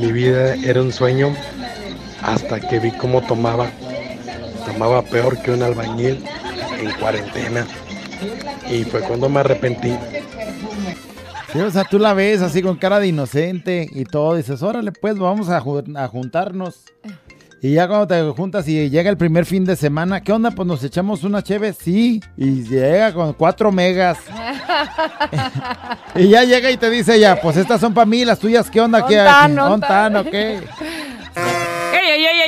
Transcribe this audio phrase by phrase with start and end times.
[0.00, 1.34] mi vida era un sueño
[2.22, 3.66] hasta que vi cómo tomaba.
[4.66, 6.22] Tomaba peor que un albañil
[6.80, 7.66] en cuarentena.
[8.70, 9.96] Y fue cuando me arrepentí.
[11.52, 14.34] Sí, o sea, tú la ves así con cara de inocente y todo.
[14.36, 16.82] Dices, órale, pues vamos a, ju- a juntarnos.
[17.60, 20.52] Y ya cuando te juntas y llega el primer fin de semana, ¿qué onda?
[20.52, 22.22] Pues nos echamos una cheve, sí.
[22.36, 24.18] Y llega con cuatro megas.
[26.14, 28.80] Y ya llega y te dice ya, pues estas son para mí, las tuyas, ¿qué
[28.80, 29.06] onda?
[29.06, 30.16] ¿Qué Ontan, ¿Ontan ontan.
[30.16, 30.54] o qué?
[31.92, 32.47] ¡Ey, ey, ey,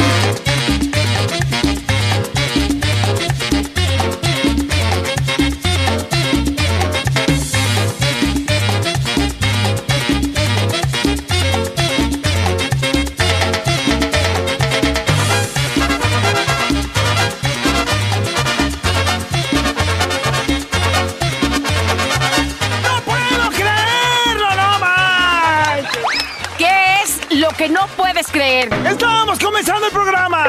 [28.21, 28.69] Puedes creer?
[28.85, 30.45] ¡Estamos comenzando el programa!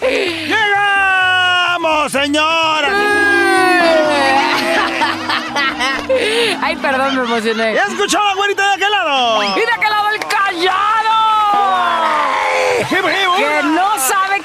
[0.00, 2.88] ¡Llegamos, señora!
[6.62, 7.74] Ay, perdón, me emocioné.
[7.74, 9.42] ¿Ya escuchó la güerita de aquel lado?
[9.56, 10.84] ¡Y de aquel lado el callado!
[12.90, 13.26] Sabe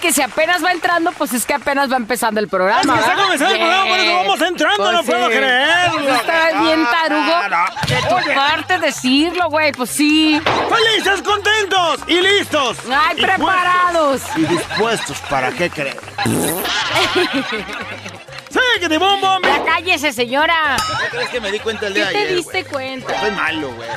[0.09, 2.81] que si apenas va entrando, pues es que apenas va empezando el programa.
[2.95, 6.15] Es que está comenzando el programa, por eso vamos entrando, no puedo creerlo.
[6.15, 7.41] Está bien tarugo
[7.87, 8.33] de tu Oye.
[8.35, 9.71] parte decirlo, güey.
[9.71, 10.41] Pues sí.
[10.69, 12.77] ¡Felices, contentos y listos!
[12.91, 14.21] ¡Ay, Y preparados!
[14.33, 15.97] pues- y dispuestos, ¿para qué creen?
[18.51, 19.41] ¡Sí, que te bom, bom!
[19.43, 20.75] Ya cállese, señora.
[21.03, 22.73] ¿Qué crees que me di cuenta el ¿Qué día de te ayer, diste güey?
[22.73, 23.13] cuenta?
[23.13, 23.89] Estoy malo, güey.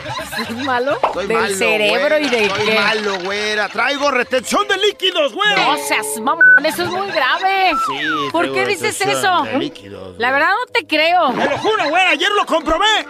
[0.43, 0.99] ¿Es malo?
[1.03, 2.75] Estoy Del malo, cerebro y de Estoy qué.
[2.79, 3.69] malo, güera.
[3.71, 5.57] Traigo retención de líquidos, güera.
[5.65, 7.73] No seas mamón, eso es muy grave.
[7.87, 9.43] Sí, ¿Por qué dices eso?
[9.45, 10.41] de líquidos, La güey.
[10.41, 11.31] verdad no te creo.
[11.33, 13.07] Te lo juro, güera, ayer lo comprobé.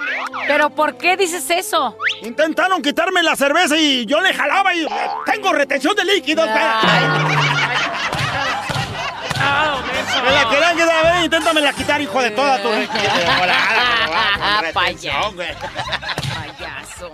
[0.47, 1.97] Pero ¿por qué dices eso?
[2.22, 4.86] Intentaron quitarme la cerveza y yo le jalaba y
[5.26, 6.80] tengo retención de líquidos, güera.
[10.24, 12.68] Me la querían quitar, a ver, inténtame la quitar, hijo de toda tu...
[14.72, 15.32] Payaso.
[15.34, 15.48] güey.
[15.54, 17.12] Payaso.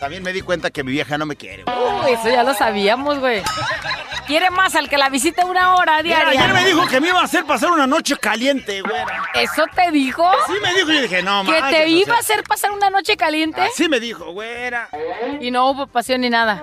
[0.00, 1.64] También me di cuenta que mi vieja no me quiere.
[1.64, 1.76] güey.
[2.04, 3.42] Uy, eso ya lo sabíamos, güey.
[4.26, 6.42] Quiere más al que la visite una hora Mira, diaria.
[6.42, 9.24] ayer me dijo que me iba a hacer pasar una noche caliente, güera.
[9.34, 10.28] ¿Eso te dijo?
[10.46, 12.42] Sí me dijo y yo dije, no, ¿Que manches, te o iba sea, a hacer
[12.44, 13.60] pasar una noche caliente?
[13.60, 14.88] Así me dijo, güera.
[15.40, 16.60] Y no hubo pasión ni nada.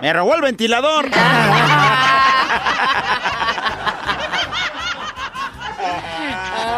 [0.00, 1.08] Me robó el ventilador.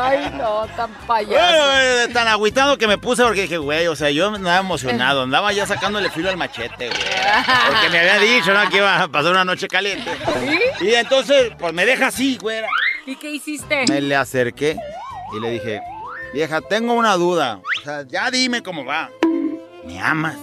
[0.07, 1.33] Ay, no, tan payaso.
[1.35, 5.23] Bueno, eh, tan agüitado que me puse porque dije, güey, o sea, yo andaba emocionado,
[5.23, 7.01] andaba ya sacándole filo al machete, güey.
[7.69, 8.69] Porque me había dicho, ¿no?
[8.71, 10.11] Que iba a pasar una noche caliente.
[10.41, 10.87] ¿Sí?
[10.87, 12.69] Y entonces, pues me deja así, güera.
[13.05, 13.85] ¿Y qué hiciste?
[13.89, 14.77] Me le acerqué
[15.33, 15.81] y le dije,
[16.33, 17.61] vieja, tengo una duda.
[17.81, 19.11] O sea, ya dime cómo va.
[19.85, 20.37] ¿Me amas?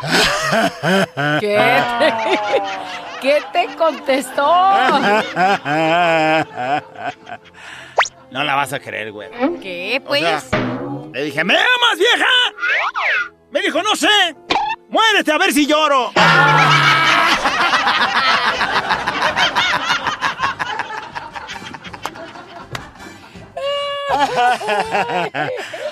[1.40, 1.58] ¿Qué
[3.20, 4.46] ¿Qué te contestó?
[8.30, 9.30] No la vas a creer, güey.
[9.62, 10.20] ¿Qué, O pues?
[10.22, 10.42] sea,
[11.12, 12.26] le dije, ¿me amas, vieja?
[13.50, 14.08] Me dijo, no sé.
[14.88, 16.12] Muérete a ver si lloro.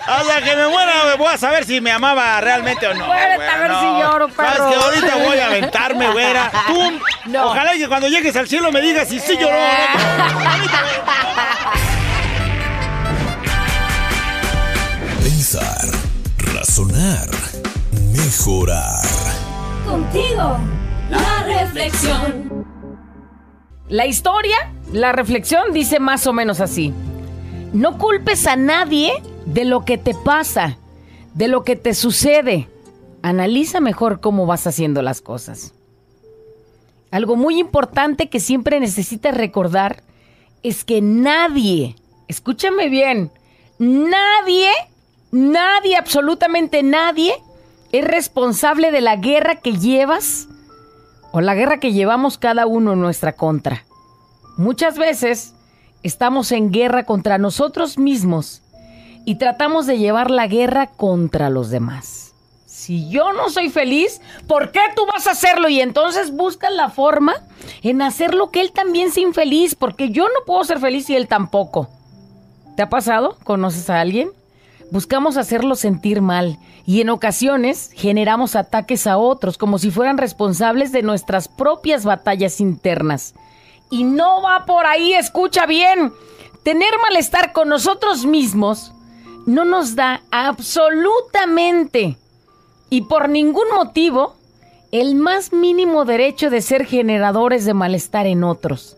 [0.06, 3.06] Hasta que me muera, me voy a saber si me amaba realmente o no.
[3.06, 3.80] Muérete güera, a ver no.
[3.80, 4.48] si lloro, perro.
[4.56, 6.50] Sabes que ahorita voy a aventarme, güera.
[6.66, 6.98] ¡Pum!
[7.26, 7.46] No.
[7.46, 9.56] Ojalá que cuando llegues al cielo me digas si sí lloró.
[9.56, 10.82] Ahorita,
[15.48, 15.86] Pensar,
[16.38, 17.28] razonar,
[18.12, 19.00] mejorar.
[19.86, 20.58] Contigo,
[21.08, 22.66] la reflexión.
[23.88, 24.56] La historia,
[24.92, 26.92] la reflexión dice más o menos así.
[27.72, 30.78] No culpes a nadie de lo que te pasa,
[31.34, 32.68] de lo que te sucede.
[33.22, 35.74] Analiza mejor cómo vas haciendo las cosas.
[37.12, 40.02] Algo muy importante que siempre necesitas recordar
[40.64, 41.94] es que nadie,
[42.26, 43.30] escúchame bien,
[43.78, 44.72] nadie,
[45.36, 47.34] nadie, absolutamente nadie,
[47.92, 50.48] es responsable de la guerra que llevas
[51.32, 53.84] o la guerra que llevamos cada uno en nuestra contra.
[54.56, 55.54] Muchas veces
[56.02, 58.62] estamos en guerra contra nosotros mismos
[59.24, 62.32] y tratamos de llevar la guerra contra los demás.
[62.64, 65.68] Si yo no soy feliz, ¿por qué tú vas a hacerlo?
[65.68, 67.34] Y entonces buscas la forma
[67.82, 71.16] en hacer lo que él también sea infeliz, porque yo no puedo ser feliz y
[71.16, 71.88] él tampoco.
[72.76, 73.36] ¿Te ha pasado?
[73.42, 74.30] ¿Conoces a alguien?
[74.90, 80.92] Buscamos hacerlo sentir mal y en ocasiones generamos ataques a otros como si fueran responsables
[80.92, 83.34] de nuestras propias batallas internas.
[83.90, 86.12] Y no va por ahí, escucha bien.
[86.62, 88.92] Tener malestar con nosotros mismos
[89.46, 92.16] no nos da absolutamente
[92.90, 94.34] y por ningún motivo
[94.92, 98.96] el más mínimo derecho de ser generadores de malestar en otros.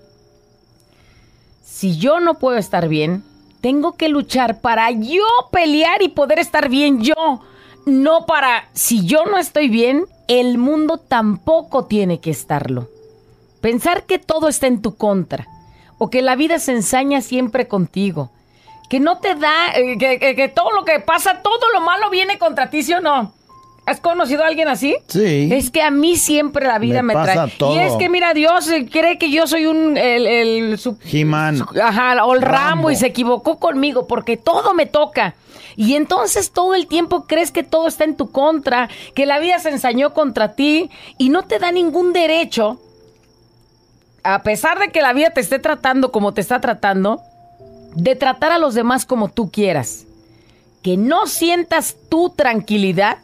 [1.65, 3.25] Si yo no puedo estar bien,
[3.61, 7.41] tengo que luchar para yo pelear y poder estar bien yo,
[7.87, 12.89] no para si yo no estoy bien, el mundo tampoco tiene que estarlo.
[13.61, 15.47] Pensar que todo está en tu contra
[15.99, 18.31] o que la vida se ensaña siempre contigo,
[18.89, 22.09] que no te da, eh, que, que- que todo lo que pasa, todo lo malo
[22.11, 23.33] viene contra ti, ¿sí o no?
[23.89, 24.97] ¿Has conocido a alguien así?
[25.09, 25.49] Sí.
[25.53, 27.51] Es que a mí siempre la vida Me me, pasa trae.
[27.59, 27.75] todo.
[27.75, 30.99] Y es que mira, Dios cree que yo soy un el, el su-
[31.83, 32.59] ajá, o el Rambo.
[32.59, 32.91] Rambo.
[32.91, 35.35] y se equivocó conmigo porque todo me toca.
[35.77, 39.59] Y entonces todo el tiempo crees que todo está en tu contra, que la vida
[39.61, 42.81] se ensañó contra ti y no te da ningún derecho
[44.25, 47.21] a pesar de que la vida te esté tratando como te está tratando,
[47.95, 50.05] de tratar a los demás como tú quieras.
[50.83, 53.19] Que no sientas tu tranquilidad,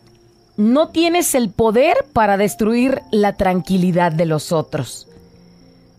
[0.56, 5.08] no tienes el poder para destruir la tranquilidad de los otros.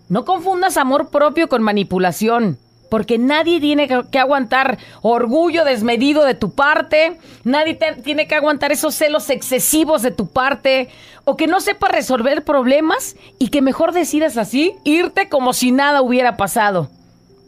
[0.07, 2.57] No confundas amor propio con manipulación,
[2.89, 8.95] porque nadie tiene que aguantar orgullo desmedido de tu parte, nadie tiene que aguantar esos
[8.95, 10.89] celos excesivos de tu parte,
[11.25, 16.01] o que no sepa resolver problemas y que mejor decidas así irte como si nada
[16.01, 16.89] hubiera pasado.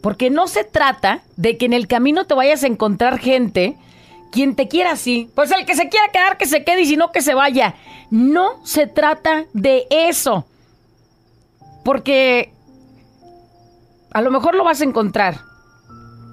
[0.02, 3.76] Porque no se trata de que en el camino te vayas a encontrar gente
[4.30, 5.30] quien te quiera así.
[5.34, 7.74] Pues el que se quiera quedar, que se quede y si no, que se vaya.
[8.10, 10.46] No se trata de eso.
[11.84, 12.52] Porque
[14.12, 15.40] a lo mejor lo vas a encontrar.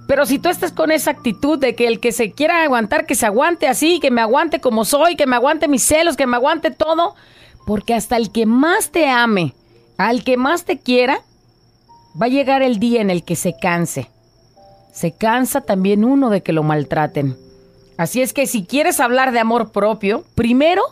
[0.08, 3.16] Pero si tú estás con esa actitud de que el que se quiera aguantar, que
[3.16, 6.36] se aguante así, que me aguante como soy, que me aguante mis celos, que me
[6.36, 7.16] aguante todo,
[7.66, 9.56] porque hasta el que más te ame,
[9.98, 11.22] al que más te quiera,
[12.22, 14.10] va a llegar el día en el que se canse.
[14.94, 17.36] Se cansa también uno de que lo maltraten.
[17.98, 20.84] Así es que si quieres hablar de amor propio, primero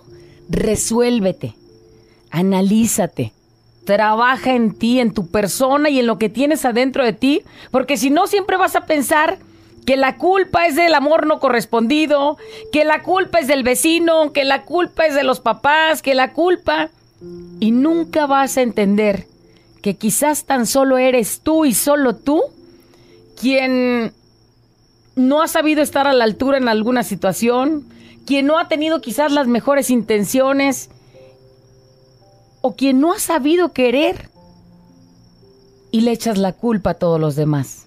[0.50, 1.56] resuélvete,
[2.32, 3.34] analízate,
[3.86, 7.98] trabaja en ti, en tu persona y en lo que tienes adentro de ti, porque
[7.98, 9.38] si no siempre vas a pensar
[9.86, 12.38] que la culpa es del amor no correspondido,
[12.72, 16.34] que la culpa es del vecino, que la culpa es de los papás, que la
[16.34, 16.90] culpa...
[17.62, 19.28] Y nunca vas a entender
[19.82, 22.44] que quizás tan solo eres tú y solo tú
[23.40, 24.12] quien
[25.16, 27.86] no ha sabido estar a la altura en alguna situación,
[28.26, 30.90] quien no ha tenido quizás las mejores intenciones
[32.62, 34.30] o quien no ha sabido querer
[35.92, 37.86] y le echas la culpa a todos los demás.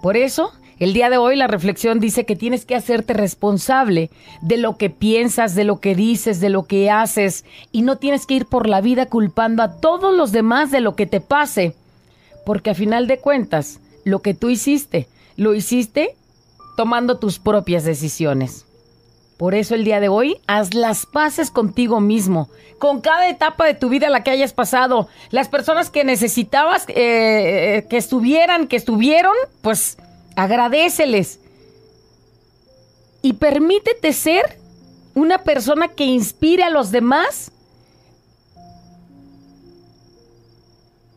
[0.00, 4.10] Por eso, el día de hoy la reflexión dice que tienes que hacerte responsable
[4.40, 8.26] de lo que piensas, de lo que dices, de lo que haces y no tienes
[8.26, 11.74] que ir por la vida culpando a todos los demás de lo que te pase,
[12.46, 16.14] porque a final de cuentas, lo que tú hiciste, lo hiciste
[16.78, 18.64] tomando tus propias decisiones.
[19.36, 22.48] Por eso el día de hoy, haz las paces contigo mismo,
[22.78, 25.08] con cada etapa de tu vida la que hayas pasado.
[25.32, 29.98] Las personas que necesitabas eh, eh, que estuvieran, que estuvieron, pues
[30.36, 31.40] agradeceles.
[33.22, 34.60] Y permítete ser
[35.14, 37.50] una persona que inspire a los demás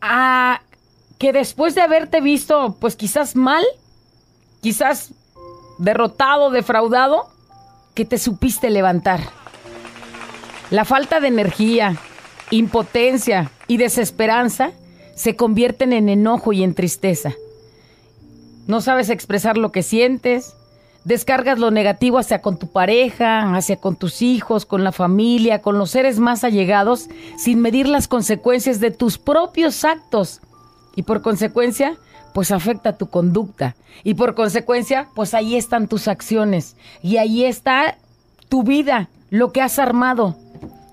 [0.00, 0.60] a
[1.18, 3.64] que después de haberte visto, pues quizás mal,
[4.60, 5.12] quizás
[5.78, 7.28] derrotado, defraudado,
[7.94, 9.20] que te supiste levantar.
[10.70, 11.96] La falta de energía,
[12.50, 14.72] impotencia y desesperanza
[15.14, 17.32] se convierten en enojo y en tristeza.
[18.66, 20.54] No sabes expresar lo que sientes,
[21.04, 25.78] descargas lo negativo hacia con tu pareja, hacia con tus hijos, con la familia, con
[25.78, 30.40] los seres más allegados, sin medir las consecuencias de tus propios actos.
[30.94, 31.96] Y por consecuencia,
[32.32, 33.76] pues afecta tu conducta.
[34.04, 36.76] Y por consecuencia, pues ahí están tus acciones.
[37.02, 37.98] Y ahí está
[38.48, 40.36] tu vida, lo que has armado.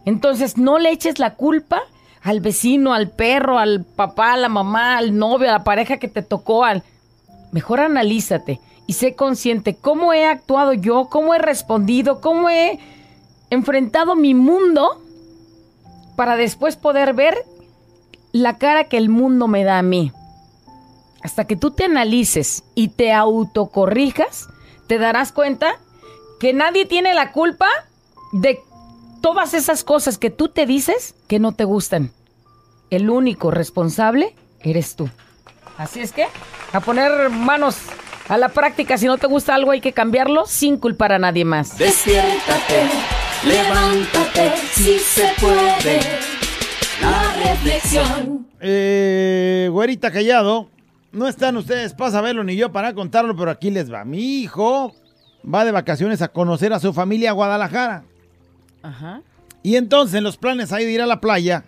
[0.05, 1.81] Entonces no le eches la culpa
[2.21, 6.07] al vecino, al perro, al papá, a la mamá, al novio, a la pareja que
[6.07, 6.83] te tocó, al...
[7.51, 12.79] Mejor analízate y sé consciente cómo he actuado yo, cómo he respondido, cómo he
[13.49, 15.01] enfrentado mi mundo
[16.15, 17.35] para después poder ver
[18.31, 20.11] la cara que el mundo me da a mí.
[21.21, 24.47] Hasta que tú te analices y te autocorrijas,
[24.87, 25.77] te darás cuenta
[26.39, 27.67] que nadie tiene la culpa
[28.31, 28.59] de
[29.21, 32.11] todas esas cosas que tú te dices que no te gustan.
[32.89, 35.09] El único responsable eres tú.
[35.77, 36.25] Así es que,
[36.73, 37.77] a poner manos
[38.27, 38.97] a la práctica.
[38.97, 41.77] Si no te gusta algo, hay que cambiarlo sin culpar a nadie más.
[41.77, 42.87] Despiértate,
[43.45, 45.99] levántate, si se puede.
[47.01, 48.47] La reflexión.
[48.61, 50.69] Eh, güerita callado,
[51.11, 54.05] no están ustedes para saberlo ni yo para contarlo, pero aquí les va.
[54.05, 54.93] Mi hijo
[55.43, 58.03] va de vacaciones a conocer a su familia a Guadalajara.
[58.83, 59.21] Ajá.
[59.63, 61.65] Y entonces en los planes hay de ir a la playa.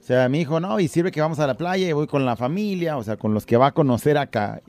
[0.00, 2.24] O sea, mi hijo, no, y sirve que vamos a la playa y voy con
[2.24, 4.60] la familia, o sea, con los que va a conocer acá.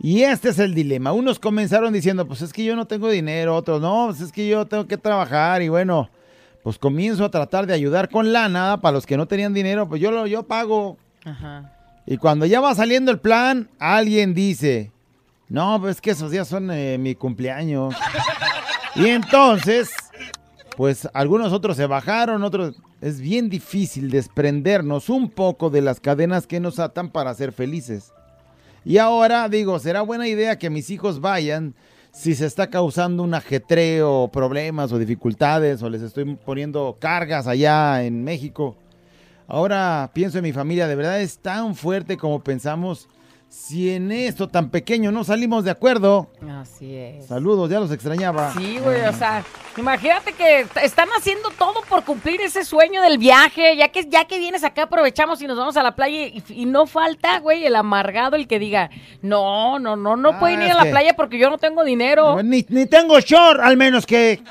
[0.00, 1.12] Y este es el dilema.
[1.12, 4.48] Unos comenzaron diciendo, pues es que yo no tengo dinero, otros, no, pues es que
[4.48, 6.10] yo tengo que trabajar y bueno,
[6.62, 10.00] pues comienzo a tratar de ayudar con lana para los que no tenían dinero, pues
[10.00, 10.98] yo lo yo pago.
[11.24, 11.73] Ajá.
[12.06, 14.92] Y cuando ya va saliendo el plan, alguien dice,
[15.48, 17.94] no, pues es que esos días son eh, mi cumpleaños.
[18.94, 19.90] y entonces,
[20.76, 22.76] pues algunos otros se bajaron, otros...
[23.00, 28.12] Es bien difícil desprendernos un poco de las cadenas que nos atan para ser felices.
[28.82, 31.74] Y ahora digo, será buena idea que mis hijos vayan
[32.14, 38.04] si se está causando un ajetreo, problemas o dificultades o les estoy poniendo cargas allá
[38.04, 38.76] en México.
[39.46, 43.08] Ahora pienso en mi familia, de verdad es tan fuerte como pensamos.
[43.50, 46.28] Si en esto tan pequeño no salimos de acuerdo.
[46.60, 47.26] Así es.
[47.26, 48.52] Saludos, ya los extrañaba.
[48.52, 49.44] Sí, güey, o sea,
[49.76, 54.40] imagínate que están haciendo todo por cumplir ese sueño del viaje, ya que ya que
[54.40, 57.76] vienes acá aprovechamos y nos vamos a la playa y, y no falta, güey, el
[57.76, 58.90] amargado, el que diga,
[59.22, 62.42] no, no, no, no Ah, pueden ir a la playa porque yo no tengo dinero.
[62.42, 64.42] Ni, ni tengo short, al menos que.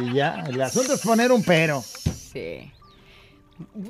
[0.00, 1.80] Y ya, el asunto es poner un pero.
[1.82, 2.71] Sí.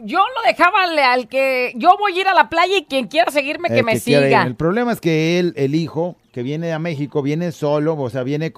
[0.04, 3.06] Yo lo dejaba al, al que yo voy a ir a la playa y quien
[3.08, 4.42] quiera seguirme que me siga.
[4.44, 8.22] El problema es que él, el hijo, que viene a México, viene solo, o sea,
[8.22, 8.52] viene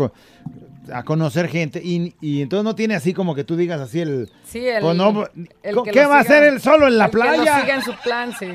[0.92, 4.30] a conocer gente y, y entonces no tiene así como que tú digas así el...
[4.46, 5.24] Sí, el, Pues no,
[5.62, 7.60] el ¿co- que ¿Qué va a hacer él solo en la el que lo playa?
[7.62, 8.48] siga en su plan, sí.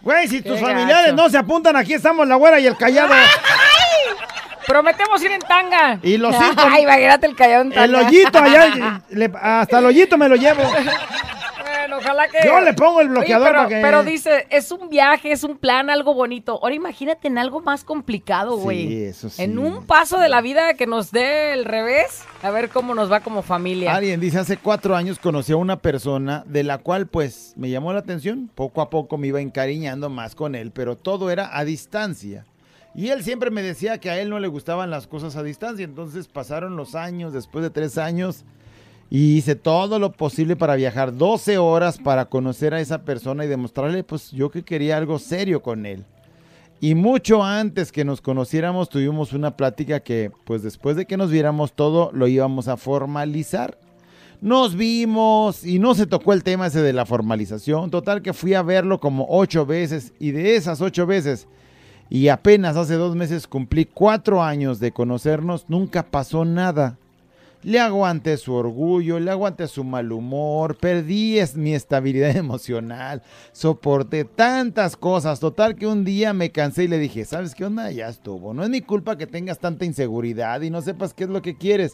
[0.00, 1.16] Güey, si tus familiares gacho.
[1.16, 3.12] no se apuntan, aquí estamos la güera y el callado.
[4.66, 5.98] Prometemos ir en tanga.
[6.02, 7.84] Y los cinco- Ay, imagínate el callado en tanga.
[7.84, 10.62] El hoyito allá, le- hasta el hoyito me lo llevo.
[12.02, 12.38] Bueno, ojalá que.
[12.46, 15.56] Yo le pongo el bloqueador pero, para que- pero dice, es un viaje, es un
[15.56, 16.58] plan, algo bonito.
[16.62, 19.04] Ahora imagínate en algo más complicado, Sí, güey.
[19.04, 19.42] eso sí.
[19.42, 23.10] En un paso de la vida que nos dé el revés, a ver cómo nos
[23.10, 23.94] va como familia.
[23.94, 27.92] Alguien dice, hace cuatro años conocí a una persona de la cual pues me llamó
[27.92, 28.50] la atención.
[28.54, 32.44] Poco a poco me iba encariñando más con él, pero todo era a distancia.
[32.94, 35.82] Y él siempre me decía que a él no le gustaban las cosas a distancia.
[35.84, 38.44] Entonces pasaron los años, después de tres años,
[39.14, 43.48] y hice todo lo posible para viajar 12 horas para conocer a esa persona y
[43.48, 46.06] demostrarle pues yo que quería algo serio con él.
[46.80, 51.30] Y mucho antes que nos conociéramos tuvimos una plática que pues después de que nos
[51.30, 53.76] viéramos todo lo íbamos a formalizar.
[54.40, 57.90] Nos vimos y no se tocó el tema ese de la formalización.
[57.90, 61.46] Total que fui a verlo como ocho veces y de esas ocho veces
[62.08, 66.96] y apenas hace dos meses cumplí cuatro años de conocernos, nunca pasó nada.
[67.64, 74.24] Le aguanté su orgullo, le aguanté su mal humor, perdí es- mi estabilidad emocional, soporté
[74.24, 75.38] tantas cosas.
[75.38, 77.90] Total que un día me cansé y le dije, ¿sabes qué onda?
[77.92, 78.52] Ya estuvo.
[78.52, 81.56] No es mi culpa que tengas tanta inseguridad y no sepas qué es lo que
[81.56, 81.92] quieres.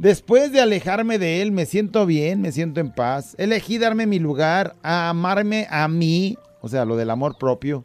[0.00, 3.36] Después de alejarme de él, me siento bien, me siento en paz.
[3.38, 7.84] Elegí darme mi lugar, a amarme a mí, o sea, lo del amor propio.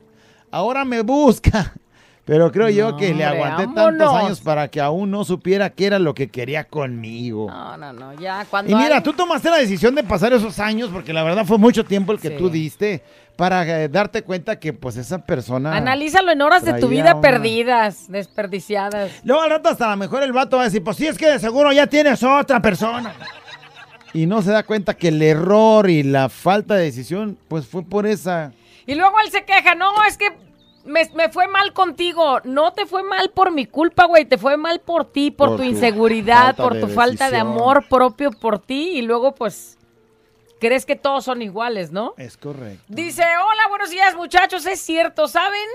[0.50, 1.76] Ahora me busca.
[2.30, 5.88] Pero creo yo que le hombre, aguanté tantos años para que aún no supiera qué
[5.88, 7.48] era lo que quería conmigo.
[7.50, 8.72] No, no, no, ya cuando.
[8.72, 11.84] Y mira, tú tomaste la decisión de pasar esos años, porque la verdad fue mucho
[11.84, 12.36] tiempo el que Sí.
[12.38, 13.02] tú diste,
[13.36, 15.76] para eh, darte cuenta que pues esa persona...
[15.76, 19.12] Analízalo en horas de tu vida una- perdidas, desperdiciadas.
[19.24, 21.18] Luego al rato hasta a lo mejor el vato va a decir, pues sí, es
[21.18, 23.14] que de seguro ya tienes otra persona.
[24.14, 27.84] Y no se da cuenta que el error y la falta de decisión, pues fue
[27.84, 28.52] por esa...
[28.86, 30.26] Y luego él se queja, no, es que
[30.90, 32.42] me, me fue mal contigo.
[32.44, 34.26] No te fue mal por mi culpa, güey.
[34.26, 37.88] Te fue mal por ti, por, Por tu inseguridad, por de tu falta de amor
[37.88, 38.92] propio por ti.
[38.96, 39.78] Y luego, pues,
[40.60, 42.14] crees que todos son iguales, ¿no?
[42.18, 42.84] Es correcto.
[42.88, 44.66] Dice, hola, buenos días, muchachos.
[44.66, 45.68] Es cierto, ¿saben?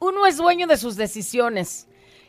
[0.00, 1.88] Uno es dueño de sus decisiones.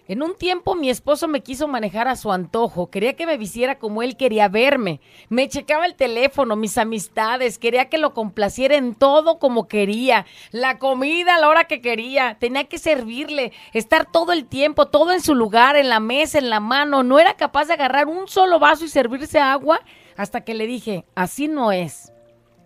[0.09, 3.77] En un tiempo mi esposo me quiso manejar a su antojo, quería que me vistiera
[3.77, 8.95] como él quería verme, me checaba el teléfono, mis amistades, quería que lo complaciera en
[8.95, 14.31] todo como quería, la comida a la hora que quería, tenía que servirle, estar todo
[14.31, 17.65] el tiempo, todo en su lugar, en la mesa, en la mano, no era capaz
[17.65, 19.79] de agarrar un solo vaso y servirse agua
[20.17, 22.11] hasta que le dije, así no es.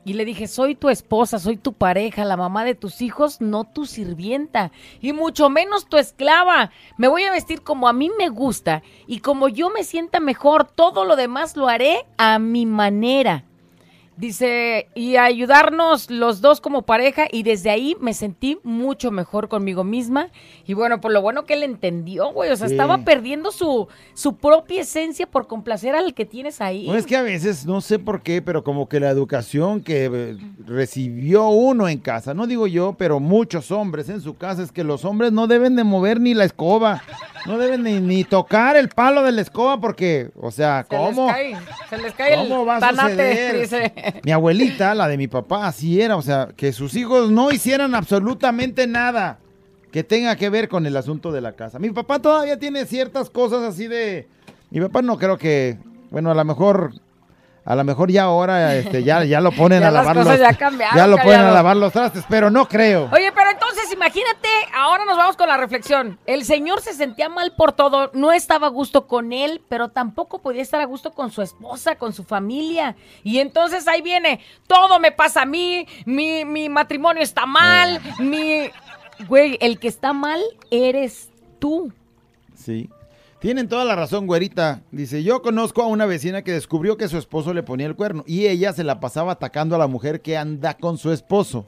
[0.06, 3.64] Y le dije, soy tu esposa, soy tu pareja, la mamá de tus hijos, no
[3.64, 6.72] tu sirvienta, y mucho menos tu esclava.
[6.98, 10.66] Me voy a vestir como a mí me gusta y como yo me sienta mejor,
[10.66, 13.46] todo lo demás lo haré a mi manera.
[14.16, 19.84] Dice, y ayudarnos los dos como pareja y desde ahí me sentí mucho mejor conmigo
[19.84, 20.30] misma.
[20.68, 22.52] Y bueno, por lo bueno que él entendió, güey.
[22.52, 22.76] O sea, Sí.
[22.76, 26.88] estaba perdiendo su, su propia esencia por complacer al que tienes ahí.
[26.88, 30.06] No es que a veces, no sé por qué, pero como que la educación que
[30.14, 34.72] eh, recibió uno en casa, no digo yo, pero muchos hombres en su casa, es
[34.72, 37.02] que los hombres no deben de mover ni la escoba,
[37.46, 41.26] no deben ni, ni tocar el palo de la escoba porque, o sea, se ¿cómo?
[41.28, 41.56] les cae,
[41.90, 43.60] se les cae ¿Cómo el va a tanate, suceder?
[43.62, 43.94] dice.
[44.24, 47.96] Mi abuelita, la de mi papá, así era, o sea, que sus hijos no hicieran
[47.96, 49.40] absolutamente nada
[49.92, 51.78] que tenga que ver con el asunto de la casa.
[51.78, 54.28] Mi papá todavía tiene ciertas cosas así de...
[54.72, 55.78] Mi papá no creo que,
[56.10, 56.94] bueno, a lo mejor,
[57.66, 60.52] a lo mejor ya ahora, este, ya, ya lo ponen Ya a lavar los, ya
[60.96, 63.10] ya lo ponen a lavar los trastes, pero no creo.
[63.14, 66.20] Oye, pero entonces imagínate, ahora nos vamos con la reflexión.
[66.26, 70.40] El señor se sentía mal por todo, no estaba a gusto con él, pero tampoco
[70.40, 72.96] podía estar a gusto con su esposa, con su familia.
[73.24, 78.70] Y entonces ahí viene, todo me pasa a mí, mi, mi matrimonio está mal, mi...
[79.28, 80.42] Güey, el que está mal
[80.72, 81.30] eres
[81.60, 81.94] tú.
[82.56, 82.90] Sí.
[83.44, 84.84] Tienen toda la razón, güerita.
[84.90, 88.24] Dice, yo conozco a una vecina que descubrió que su esposo le ponía el cuerno
[88.26, 91.66] y ella se la pasaba atacando a la mujer que anda con su esposo.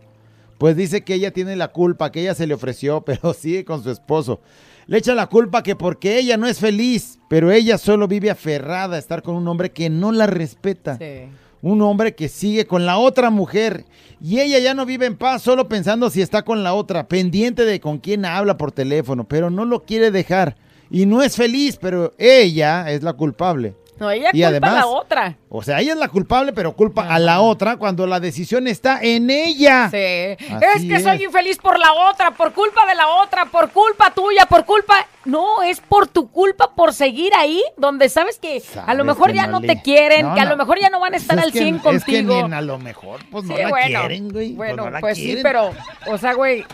[0.58, 3.84] Pues dice que ella tiene la culpa, que ella se le ofreció, pero sigue con
[3.84, 4.40] su esposo.
[4.88, 8.96] Le echa la culpa que porque ella no es feliz, pero ella solo vive aferrada
[8.96, 10.98] a estar con un hombre que no la respeta.
[10.98, 11.28] Sí.
[11.62, 13.84] Un hombre que sigue con la otra mujer
[14.22, 17.66] y ella ya no vive en paz solo pensando si está con la otra, pendiente
[17.66, 20.56] de con quién habla por teléfono, pero no lo quiere dejar
[20.90, 23.76] y no es feliz, pero ella es la culpable.
[23.98, 25.38] No, ella Y culpa a además- la otra.
[25.48, 29.00] O sea, ella es la culpable, pero culpa a la otra cuando la decisión está
[29.02, 29.88] en ella.
[29.90, 29.96] Sí.
[29.98, 30.38] es
[30.86, 34.66] que soy infeliz por la otra, por culpa de la otra, por culpa tuya, por
[34.66, 34.96] culpa.
[35.24, 39.36] No, es por tu culpa por seguir ahí, donde sabes que a lo mejor que
[39.38, 40.50] ya no le- te quieren, No, que a no.
[40.52, 41.88] lo mejor ya no van a estar Pues al es que- 100 Es que
[42.24, 42.34] contigo.
[42.34, 44.00] ni en a lo mejor, pues no Sí, la bueno.
[44.02, 44.48] quieren, güey.
[44.56, 45.72] Pues Bueno, no la pues sí, pero,
[46.08, 46.66] o sea, güey,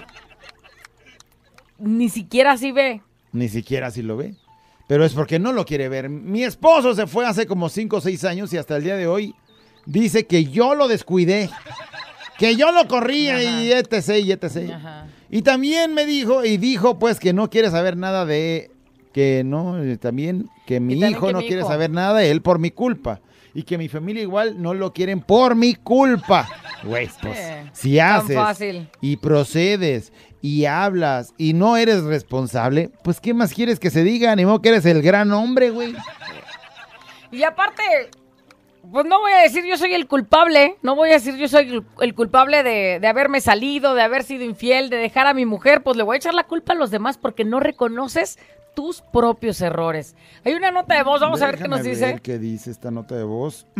[1.78, 3.02] ni siquiera así ve.
[3.34, 4.36] Ni siquiera así lo ve.
[4.88, 6.10] Pero es porque no lo quiere ver.
[6.10, 9.08] Mi esposo se fue hace como 5 o 6 años y hasta el día de
[9.08, 9.34] hoy
[9.86, 11.50] dice que yo lo descuidé.
[12.38, 14.18] Que yo lo corría y etc.
[14.24, 14.72] y etc.
[14.74, 15.08] Ajá.
[15.30, 18.70] Y también me dijo, y dijo pues que no quiere saber nada de,
[19.14, 21.70] que no, eh, también que mi también hijo que no mi quiere hijo.
[21.70, 23.22] saber nada de él por mi culpa.
[23.54, 26.48] Y que mi familia igual no lo quieren por mi culpa.
[26.84, 27.38] Güey, pues,
[27.74, 28.90] Sí, si haces fácil.
[29.02, 34.36] y procedes y hablas y no eres responsable, pues ¿qué más quieres que se diga?
[34.36, 35.96] Ni modo que eres el gran hombre, güey.
[37.32, 37.84] Y aparte,
[38.92, 41.84] pues no voy a decir yo soy el culpable, no voy a decir yo soy
[42.02, 45.84] el- culpable de, de haberme salido, de haber sido infiel, de dejar a mi mujer,
[45.84, 48.40] pues le voy a echar la culpa a los demás porque no reconoces
[48.76, 50.16] tus propios errores.
[50.44, 52.06] Hay una nota de voz, vamos a ver qué nos dice.
[52.06, 53.68] ver qué dice esta nota de voz.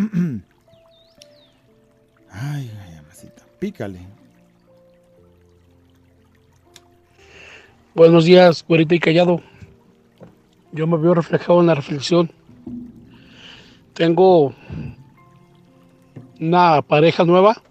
[2.34, 4.00] Ay, ay, amasita, pícale.
[7.94, 9.42] Buenos días, güerita y callado.
[10.72, 12.32] Yo me veo reflejado en la reflexión.
[13.94, 14.56] Tengo
[16.40, 17.62] una pareja nueva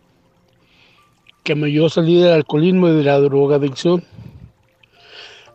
[1.43, 4.05] que me ayudó a salir del alcoholismo y de la drogadicción.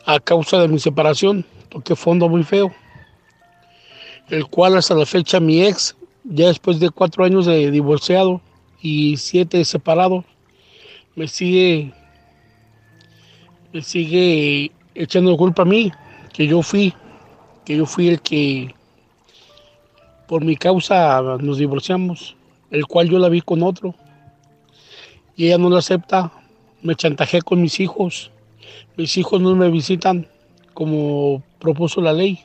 [0.03, 2.73] A causa de mi separación, toqué fondo muy feo.
[4.29, 8.41] El cual hasta la fecha mi ex, ya después de cuatro años de divorciado
[8.81, 10.25] y siete separados,
[11.15, 11.93] me sigue
[13.81, 15.91] sigue echando culpa a mí,
[16.33, 16.93] que yo fui,
[17.65, 18.73] que yo fui el que
[20.27, 22.35] por mi causa nos divorciamos,
[22.71, 23.95] el cual yo la vi con otro.
[25.35, 26.31] Y ella no lo acepta,
[26.81, 28.31] me chantajeé con mis hijos.
[28.97, 30.27] Mis hijos no me visitan
[30.73, 32.39] como propuso la ley.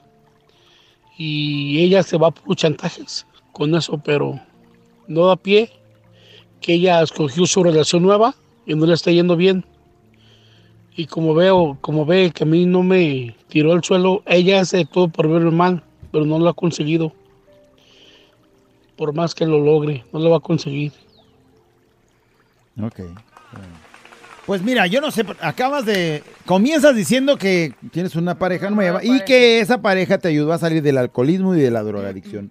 [1.16, 4.40] Y ella se va por chantajes con eso, pero
[5.06, 5.70] no da pie
[6.60, 8.34] que ella escogió su relación nueva
[8.66, 9.64] y no le está yendo bien
[10.96, 14.84] y como veo, como ve que a mí no me tiró al suelo, ella hace
[14.84, 17.12] todo por verme mal, pero no lo ha conseguido.
[18.96, 20.92] Por más que lo logre, no lo va a conseguir.
[22.82, 23.00] Ok.
[24.46, 26.24] Pues mira, yo no sé, acabas de...
[26.44, 29.24] Comienzas diciendo que tienes una pareja nueva y pareja.
[29.24, 32.50] que esa pareja te ayudó a salir del alcoholismo y de la drogadicción.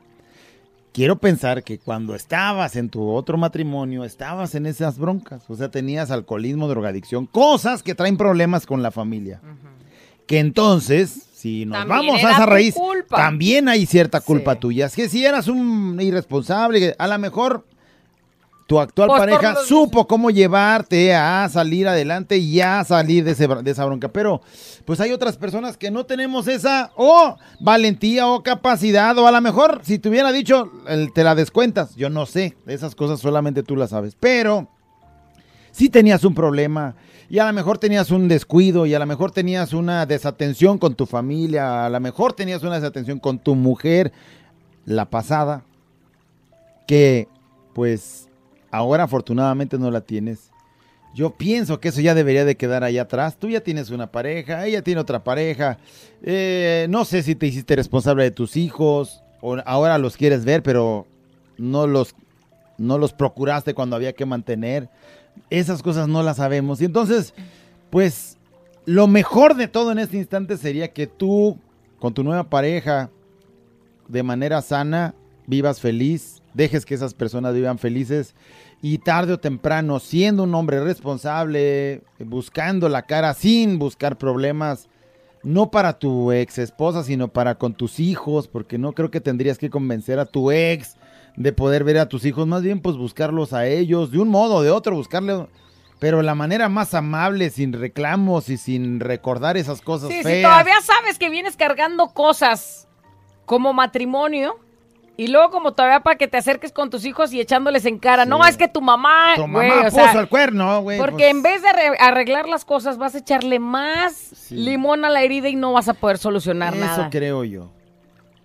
[0.92, 5.44] Quiero pensar que cuando estabas en tu otro matrimonio, estabas en esas broncas.
[5.48, 9.40] O sea, tenías alcoholismo, drogadicción, cosas que traen problemas con la familia.
[10.26, 13.16] Que entonces, si nos También vamos a esa raíz, culpa.
[13.18, 14.60] también hay cierta culpa Sí.
[14.60, 14.86] tuya.
[14.88, 17.66] Es que si eras un irresponsable, a lo mejor
[18.70, 23.50] tu actual Pues, pareja supo cómo llevarte a salir adelante y a salir de, ese
[23.50, 24.10] br- de esa bronca.
[24.10, 24.42] Pero,
[24.86, 29.42] pues hay otras personas que no tenemos esa o valentía o capacidad, o a lo
[29.42, 31.96] mejor, si te hubiera dicho, el- te la descuentas.
[31.96, 34.16] Yo no sé, esas cosas solamente tú las sabes.
[34.20, 34.68] Pero,
[35.72, 36.94] si tenías un problema
[37.28, 40.94] y a lo mejor tenías un descuido y a lo mejor tenías una desatención con
[40.94, 44.12] tu familia, a lo mejor tenías una desatención con tu mujer,
[44.86, 45.64] la pasada,
[46.86, 47.28] que
[47.74, 48.29] pues
[48.72, 50.52] ahora afortunadamente no la tienes.
[51.14, 53.38] Yo pienso que eso ya debería de quedar ahí atrás.
[53.38, 55.80] Tú ya tienes una pareja, ella tiene otra pareja.
[56.22, 60.62] Eh, no sé si te hiciste responsable de tus hijos o ahora los quieres ver,
[60.62, 61.08] pero
[61.58, 62.16] no los,
[62.78, 64.90] no los procuraste cuando había que mantener.
[65.50, 66.82] Esas cosas no las sabemos.
[66.82, 67.34] Y entonces,
[67.90, 68.38] pues,
[68.86, 71.58] lo mejor de todo en este instante sería que tú,
[72.00, 73.10] con tu nueva pareja,
[74.08, 75.16] de manera sana,
[75.48, 78.36] vivas feliz, dejes que esas personas vivan felices
[78.82, 84.90] y tarde o temprano, siendo un hombre responsable, buscando la cara sin buscar problemas,
[85.42, 89.58] no para tu ex esposa, sino para con tus hijos, porque no creo que tendrías
[89.58, 90.98] que convencer a tu ex
[91.38, 94.56] de poder ver a tus hijos, más bien pues buscarlos a ellos, de un modo
[94.56, 95.48] o de otro, buscarle,
[95.98, 100.36] pero la manera más amable, sin reclamos y sin recordar esas cosas Sí, feas.
[100.36, 102.88] si todavía sabes que vienes cargando cosas
[103.46, 104.58] como matrimonio
[105.22, 108.26] y luego como todavía para que te acerques con tus hijos y echándoles en cara,
[108.26, 110.98] no, es que tu mamá, Tu mamá o sea, puso el cuerno, güey.
[110.98, 111.32] porque pues.
[111.32, 115.50] en vez de arre- arreglar las cosas vas a echarle más limón a la herida
[115.50, 117.10] y no vas a poder solucionar Eso nada.
[117.10, 117.70] creo yo.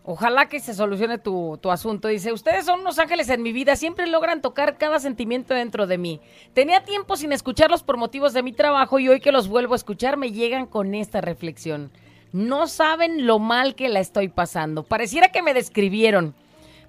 [0.07, 2.09] Ojalá que se solucione tu, tu asunto.
[2.09, 5.97] Dice, ustedes son unos ángeles en mi vida, siempre logran tocar cada sentimiento dentro de
[5.97, 6.21] mí.
[6.53, 9.77] Tenía tiempo sin escucharlos por motivos de mi trabajo y hoy que los vuelvo a
[9.77, 11.91] escuchar me llegan con esta reflexión.
[12.33, 14.83] No saben lo mal que la estoy pasando.
[14.83, 16.35] Pareciera que me describieron.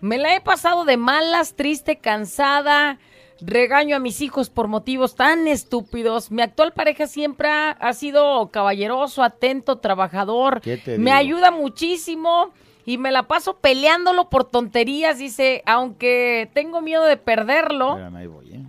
[0.02, 3.00] Me la he pasado de malas, triste, cansada.
[3.42, 6.32] Regaño a mis hijos por motivos tan estúpidos.
[6.32, 10.62] Mi actual pareja siempre ha, sido caballeroso, atento, trabajador.
[10.62, 12.52] ¿Qué te Me ayuda muchísimo
[12.86, 15.18] y me la paso peleándolo por tonterías.
[15.18, 18.62] Dice, aunque tengo miedo de perderlo, Espérame, ahí voy, ¿eh?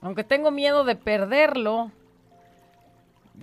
[0.00, 1.90] aunque tengo miedo de perderlo.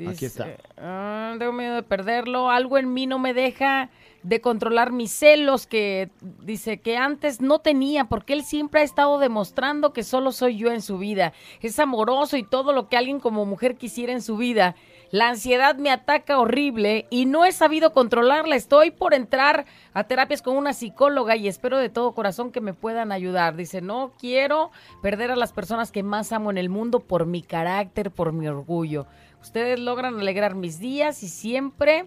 [0.08, 0.48] Aquí está.
[0.78, 2.50] "Ah, tengo miedo de perderlo.
[2.52, 3.90] Algo en mí no me deja
[4.24, 6.10] de controlar mis celos que
[6.42, 10.72] dice que antes no tenía porque él siempre ha estado demostrando que solo soy yo
[10.72, 11.34] en su vida.
[11.62, 14.76] Es amoroso y todo lo que alguien como mujer quisiera en su vida.
[15.10, 18.56] La ansiedad me ataca horrible y no he sabido controlarla.
[18.56, 22.74] Estoy por entrar a terapias con una psicóloga y espero de todo corazón que me
[22.74, 23.56] puedan ayudar.
[23.56, 27.42] Dice, no quiero perder a las personas que más amo en el mundo por mi
[27.42, 29.08] carácter, por mi orgullo.
[29.42, 32.06] Ustedes logran alegrar mis días y siempre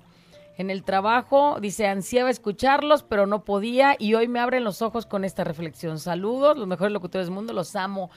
[0.61, 5.07] en el trabajo, dice, ansiaba escucharlos, pero no podía y hoy me abren los ojos
[5.07, 5.99] con esta reflexión.
[5.99, 8.11] Saludos, los mejores locutores del mundo, los amo.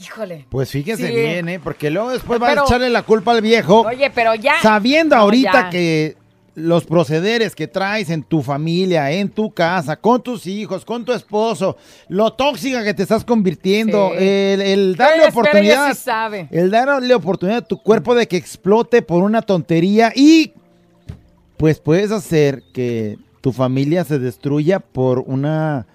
[0.00, 0.46] Híjole.
[0.50, 1.14] Pues fíjese Sí.
[1.14, 1.60] bien, ¿eh?
[1.62, 3.82] Porque luego después va Pero- a echarle la culpa al viejo.
[3.82, 4.54] Oye, pero ya.
[4.62, 5.70] sabiendo No, ahorita ya.
[5.70, 6.16] que
[6.56, 11.12] los procederes que traes en tu familia, en tu casa, con tus hijos, con tu
[11.12, 11.76] esposo,
[12.08, 14.24] lo tóxica que te estás convirtiendo, Sí.
[14.24, 16.48] el, el darle espera, oportunidad, sí sabe.
[16.50, 20.52] el darle oportunidad a tu cuerpo de que explote por una tontería y
[21.64, 25.86] pues puedes hacer que tu familia se destruya por una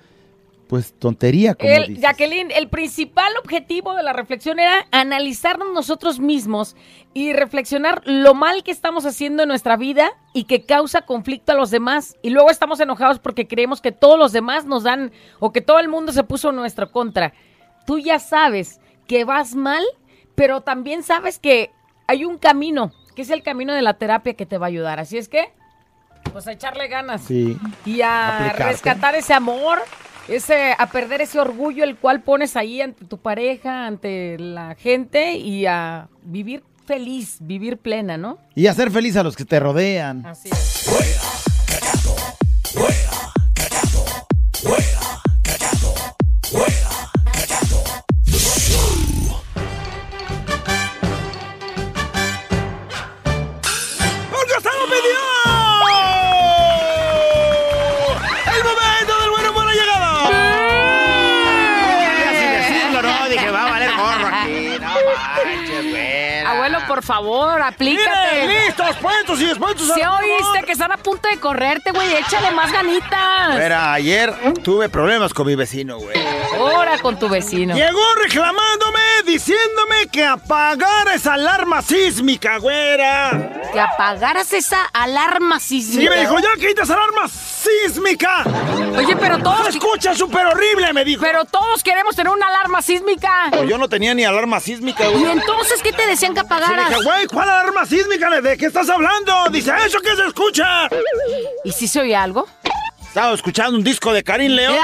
[0.67, 2.01] pues tontería, como El, dices.
[2.01, 6.75] Jacqueline, el principal objetivo de la reflexión era analizarnos nosotros mismos
[7.13, 11.55] y reflexionar lo mal que estamos haciendo en nuestra vida y que causa conflicto a
[11.55, 12.17] los demás.
[12.23, 15.77] Y luego estamos enojados porque creemos que todos los demás nos dan o que todo
[15.77, 17.35] el mundo se puso en nuestra contra.
[17.85, 19.83] Tú ya sabes que vas mal,
[20.33, 21.69] pero también sabes que
[22.07, 24.99] hay un camino, que es el camino de la terapia que te va a ayudar.
[24.99, 25.53] Así es que,
[26.31, 27.57] pues a echarle ganas Sí.
[27.85, 28.63] y a Aplicarte.
[28.71, 29.79] rescatar ese amor,
[30.27, 35.33] ese, a perder ese orgullo el cual pones ahí ante tu pareja, ante la gente
[35.37, 38.37] y a vivir feliz, vivir plena, ¿no?
[38.55, 40.25] Y hacer feliz a los que te rodean.
[40.25, 40.87] Así es.
[63.29, 64.77] Dije, va a valer gorro aquí.
[64.81, 64.87] No
[65.45, 66.51] manches, güera.
[66.51, 68.41] Abuelo, por favor, aplícate.
[68.41, 72.51] Miren, listos, puestos y dispuestos Si oíste que están a punto de correrte, güey, échale
[72.51, 73.53] más ganitas.
[73.55, 76.17] Güera, ayer tuve problemas con mi vecino, güey.
[76.57, 77.75] Ahora con tu vecino.
[77.75, 78.98] Llegó reclamándome
[79.29, 83.61] diciéndome que apagara esa alarma sísmica, güera.
[83.71, 86.01] Que apagaras esa alarma sísmica.
[86.01, 88.43] Sí, me dijo, ya quita esa alarma sísmica.
[88.97, 89.67] Oye, pero Se todos...
[89.69, 91.21] escucha súper horrible, me dijo.
[91.21, 93.47] Pero todos queremos tener una alarma sísmica.
[93.51, 95.31] Pero yo no tenía ni alarma sísmica, ¿Y güey.
[95.31, 96.89] entonces qué te decían que Sí, apagaras?
[96.89, 98.29] dije, güey, ¿cuál alarma sísmica?
[98.41, 99.49] ¿De qué estás hablando?
[99.51, 100.87] Dice, ¿eso qué se escucha?
[101.63, 102.47] ¿Y si se oye algo?
[103.07, 104.75] Estaba escuchando un disco de Karim León.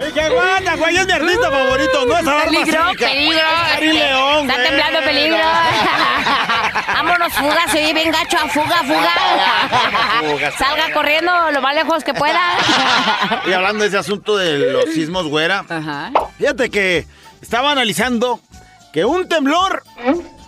[0.00, 3.06] Dije, aguanta, güey, es mi artista favorito, no es alarma Peligro, sísmica.
[3.06, 3.38] peligro.
[3.80, 4.66] Es León, Está güey.
[4.68, 5.38] temblando peligro.
[6.94, 9.12] Vámonos, fuga, se oye bien gacho, a fuga, fuga.
[10.30, 10.50] Fuga.
[10.52, 12.40] Salga corriendo lo más lejos que pueda.
[13.46, 16.10] Y hablando de ese asunto de los sismos, güera, Ajá.
[16.38, 17.06] fíjate que
[17.40, 18.40] estaba analizando
[18.92, 19.82] que un temblor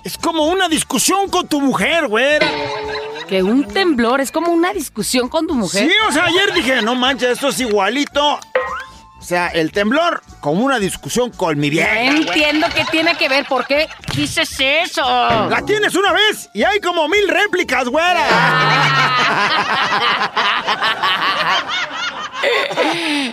[0.04, 2.46] es como una discusión con tu mujer, güera.
[3.28, 5.88] Que un temblor es como una discusión con tu mujer.
[5.88, 8.38] Sí, o sea, ayer dije, no manches, esto es igualito.
[9.18, 12.02] O sea, el temblor como una discusión con mi vieja.
[12.02, 13.46] entiendo qué tiene que ver.
[13.46, 15.02] ¿Por qué dices eso?
[15.48, 18.20] La tienes una vez y hay como mil réplicas, güera.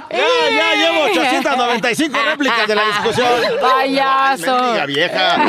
[0.10, 3.28] ya, ya llevo 895 réplicas de la discusión.
[3.62, 4.56] Payaso.
[4.56, 5.38] Mendiga vieja.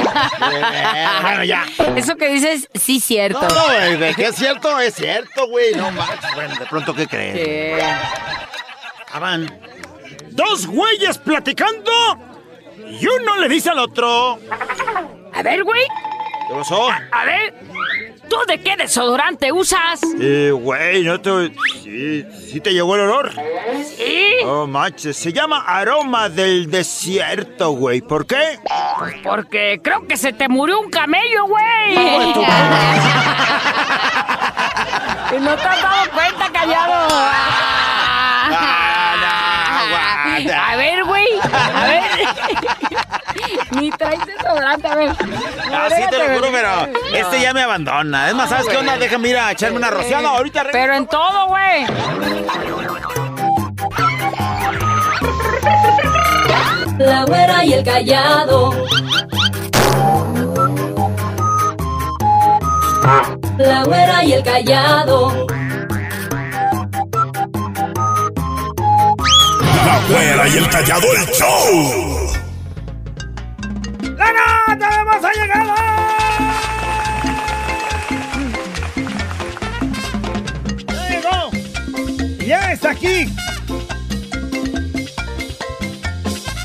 [1.23, 1.65] Bueno, ya.
[1.97, 3.41] Eso que dices, sí, cierto.
[3.41, 5.75] No, no, güey, de que es cierto, es cierto, güey.
[5.75, 6.35] No manches.
[6.35, 7.35] Bueno, de pronto, ¿qué crees?
[7.35, 7.83] ¿Qué?
[9.07, 9.49] Estaban
[10.35, 11.91] dos güeyes platicando
[13.01, 14.39] y uno le dice al otro.
[15.33, 15.83] A ver, güey.
[16.49, 16.89] ¿Qué pasó?
[16.91, 17.55] A ver.
[18.29, 20.01] ¿Tú de qué desodorante usas?
[20.21, 21.53] Eh, güey, no te...
[21.83, 23.33] Sí, sí te llegó el olor.
[23.97, 24.29] Sí.
[24.45, 28.01] Oh, manches, se llama aroma del desierto, güey.
[28.01, 28.59] ¿Por qué?
[29.23, 31.65] Porque creo que se te murió un camello, güey.
[31.93, 31.97] y
[35.41, 37.09] no te has dado cuenta, callado.
[40.55, 41.27] A ver, güey.
[41.53, 42.03] A ver.
[43.81, 45.11] Ni traes desodorante, a ver.
[45.73, 48.29] Ah, sí te lo juro, pero este ya me abandona.
[48.29, 48.97] Es más, ¿sabes qué onda?
[48.97, 50.65] Déjame ir a echarme una rociada ahorita.
[50.71, 51.87] Pero en todo, güey.
[56.99, 58.73] La güera y el callado.
[63.59, 65.47] La güera y el callado.
[69.87, 72.33] La güera y el callado el show.
[74.17, 75.75] ¡La nota de más ha llegado!
[80.87, 81.51] ¡Ya llegó!
[82.47, 83.35] Ya está aquí.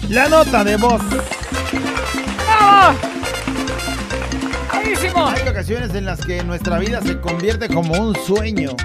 [0.10, 1.02] La nota de voz.
[2.46, 2.98] ¡Bravo!
[4.74, 5.28] ¡Buenísimo!
[5.28, 8.76] Hay ocasiones en las que nuestra vida se convierte como un sueño.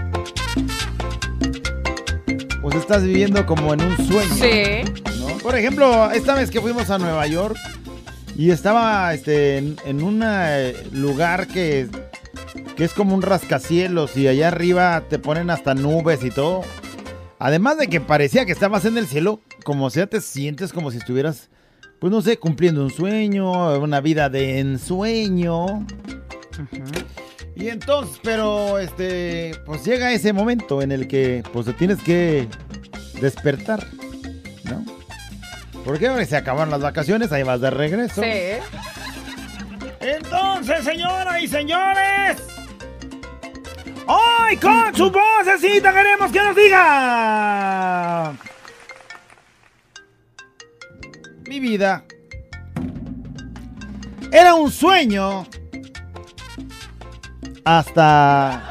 [2.65, 4.35] Pues estás viviendo como en un sueño.
[4.37, 4.91] Sí.
[5.21, 5.37] ¿no?
[5.43, 7.59] Por ejemplo, esta vez que fuimos a Nueva York
[8.39, 11.89] y estaba este, en, en un eh, lugar que,
[12.75, 16.63] que es como un rascacielos y allá arriba te ponen hasta nubes y todo.
[17.39, 20.97] Además de que parecía que estabas en el cielo, como sea, te sientes como si
[20.97, 21.51] estuvieras,
[21.99, 25.85] pues no sé, cumpliendo un sueño, una vida de ensueño.
[27.57, 32.49] Y entonces, pero este, pues llega ese momento en el que pues te tienes que
[33.21, 33.87] despertar,
[34.65, 34.85] ¿no?
[35.85, 38.23] Porque ahora se acabaron las vacaciones, ahí vas de regreso.
[38.23, 38.59] Sí.
[40.01, 42.43] Entonces, señoras y señores,
[44.07, 48.35] hoy con su vocecita queremos que nos diga.
[51.47, 52.05] Mi vida
[54.33, 55.47] era un sueño
[57.65, 58.63] hasta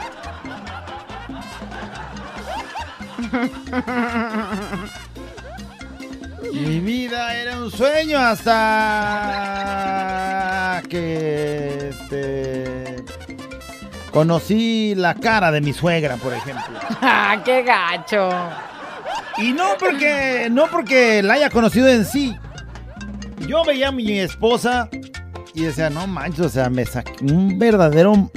[6.51, 8.53] Mi vida era un sueño hasta
[10.87, 13.03] que este,
[14.11, 16.79] conocí la cara de mi suegra, por ejemplo.
[17.01, 18.29] ¡Ah, qué gacho!
[19.39, 22.35] Y no porque no porque la haya conocido en sí.
[23.47, 24.89] Yo veía a mi esposa
[25.55, 28.29] y decía, no manches, o sea, me saqué un verdadero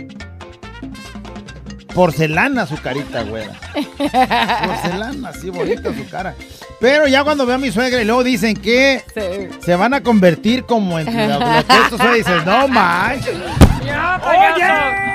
[1.96, 3.48] porcelana su carita, güey.
[3.96, 6.34] Porcelana, así bonita su cara.
[6.78, 9.48] Pero ya cuando veo a mi suegra y luego dicen que Sí.
[9.64, 13.34] se van a convertir como en lo, lo que estos son, dices, no manches.
[13.84, 15.06] ¡Ya, ¡Oye!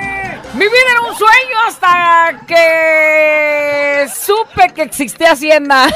[0.55, 5.87] Mi vida era un sueño hasta que supe que existía Hacienda.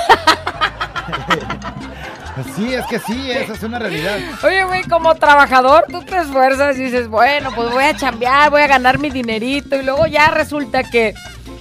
[2.56, 4.18] Sí, es que sí, esa es una realidad.
[4.44, 8.62] Oye, güey, como trabajador, tú te esfuerzas y dices, bueno, pues voy a chambear, voy
[8.62, 9.76] a ganar mi dinerito.
[9.76, 11.14] Y luego ya resulta que,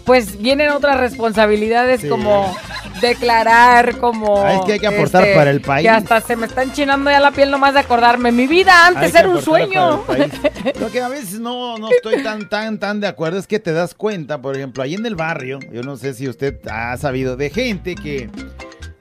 [0.05, 2.09] pues, vienen otras responsabilidades Sí.
[2.09, 2.55] como
[3.01, 4.37] declarar como...
[4.39, 5.83] este, Ah, es que hay que aportar para el país.
[5.85, 8.33] Que hasta se me está enchinando ya la piel nomás de acordarme.
[8.33, 10.05] Mi vida antes era un sueño.
[10.81, 13.73] Lo que a veces no, no estoy tan, tan, tan de acuerdo es que te
[13.73, 17.37] das cuenta, por ejemplo, ahí en el barrio, yo no sé si usted ha sabido
[17.37, 18.31] de gente que,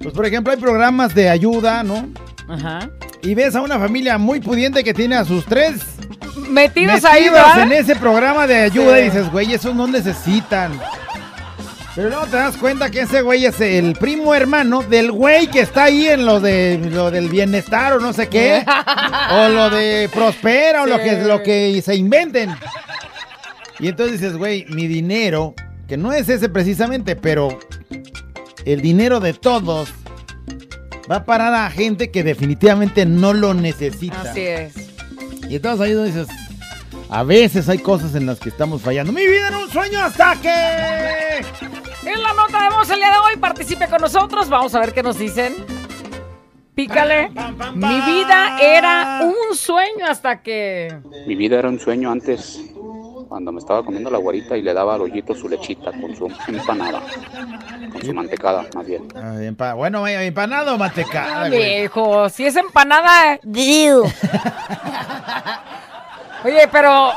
[0.03, 2.07] pues por ejemplo, hay programas de ayuda, ¿no?
[2.47, 2.89] Ajá.
[3.21, 5.81] Y ves a una familia muy pudiente que tiene a sus tres
[6.49, 7.63] Metidos, ahí, metidos ¿verdad?
[7.63, 9.01] en ese programa de ayuda Sí.
[9.01, 10.77] y dices, güey, esos no necesitan.
[11.95, 15.59] Pero luego te das cuenta que ese güey es el primo hermano del güey que
[15.59, 18.65] está ahí en lo de lo del bienestar o no sé qué.
[19.31, 22.49] o lo de prospera o lo que lo que se inventen.
[23.79, 25.53] Y entonces dices, güey, mi dinero,
[25.87, 27.59] que no es ese precisamente, pero
[28.65, 29.89] el dinero de todos
[31.11, 34.21] va a parar a gente que definitivamente no lo necesita.
[34.21, 34.73] Así es.
[35.49, 36.27] Y entonces ahí donde dices,
[37.09, 39.11] a veces hay cosas en las que estamos fallando.
[39.11, 41.45] Mi vida era un sueño hasta que...
[42.05, 44.49] En la nota de voz el día de hoy, participe con nosotros.
[44.49, 45.55] Vamos a ver qué nos dicen.
[46.75, 47.29] Pícale.
[47.75, 50.97] Mi vida era un sueño hasta que.
[51.27, 52.59] Mi vida era un sueño antes,
[53.33, 56.31] cuando me estaba comiendo la guarita y le daba al hoyito su lechita con su
[56.47, 57.01] empanada,
[57.91, 59.07] con su mantecada, más bien.
[59.15, 63.39] Ah, empa- bueno, eh, empanado o mantecada, Ah, viejo, si es empanada.
[66.45, 67.11] Oye, pero.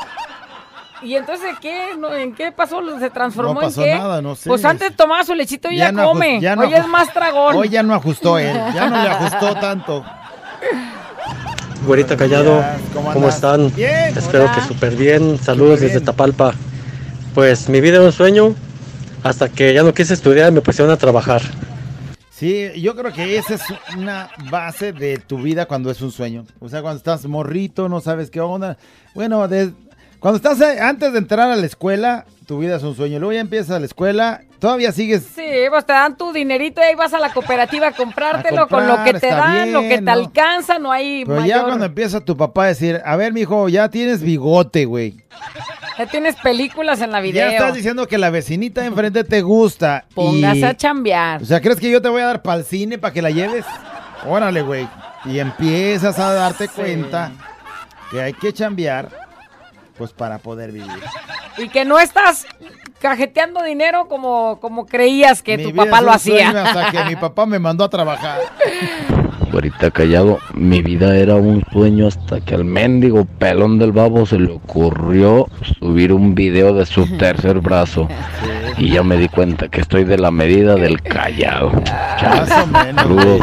[1.03, 1.91] ¿Y entonces qué?
[1.91, 2.81] ¿En qué pasó?
[2.97, 3.99] ¿Se transformó No pasó en qué?
[3.99, 4.49] nada, no sé.
[4.49, 6.41] Pues antes tomaba su lechito y ya, no come.
[6.41, 7.55] ya no Hoy es más tragón.
[7.55, 10.03] Hoy ya no ajustó él, ya no le ajustó tanto.
[11.87, 12.61] Güerita Callado,
[12.93, 13.73] ¿cómo están?
[13.73, 14.15] Bien.
[14.17, 14.55] Espero Hola.
[14.55, 15.39] que súper bien.
[15.41, 16.01] Saludos desde.
[16.01, 16.53] Tapalpa.
[17.33, 18.53] Pues mi vida era un sueño
[19.23, 21.41] hasta que ya no quise estudiar y me pusieron a trabajar.
[22.29, 23.61] Sí, yo creo que esa es
[23.97, 26.45] una base de tu vida cuando es un sueño.
[26.59, 28.77] O sea, cuando estás morrito, no sabes qué onda.
[29.15, 29.71] Bueno, de-
[30.19, 33.19] cuando estás eh, antes de entrar a la escuela, tu vida es un sueño.
[33.19, 36.95] Luego ya empiezas la escuela, todavía sigues Sí, pues te dan tu dinerito y ahí
[36.95, 40.01] vas a la cooperativa a comprártelo A con lo que te dan, lo que te
[40.01, 40.11] ¿no?
[40.13, 43.89] alcanza, no hay Pero ya cuando empieza tu papá a decir, a ver, mijo, ya
[43.89, 45.17] tienes bigote, güey.
[45.99, 47.45] Ya tienes películas en la video.
[47.49, 50.05] Ya estás diciendo que la vecinita de enfrente te gusta.
[50.15, 51.41] Póngase y- a chambear.
[51.41, 53.29] O sea, ¿crees que yo te voy a dar para el cine para que la
[53.31, 53.65] lleves?
[54.25, 54.87] Órale, güey.
[55.25, 57.31] Y empiezas a darte cuenta
[58.09, 59.09] que hay que chambear,
[59.97, 61.03] pues para poder vivir.
[61.57, 62.45] Y que no estás
[62.99, 66.49] cajeteando dinero como, como creías que Mi tu papá lo hacía.
[66.49, 68.39] Hasta que mi papá me mandó a trabajar.
[69.57, 74.37] Güerita callado, mi vida era un sueño hasta que al mendigo pelón del babo se
[74.37, 75.47] le ocurrió
[75.79, 78.07] subir un video de su tercer brazo.
[78.77, 81.71] Y ya me di cuenta que estoy de la medida del callado.
[81.71, 83.07] Más o menos.
[83.07, 83.39] güey.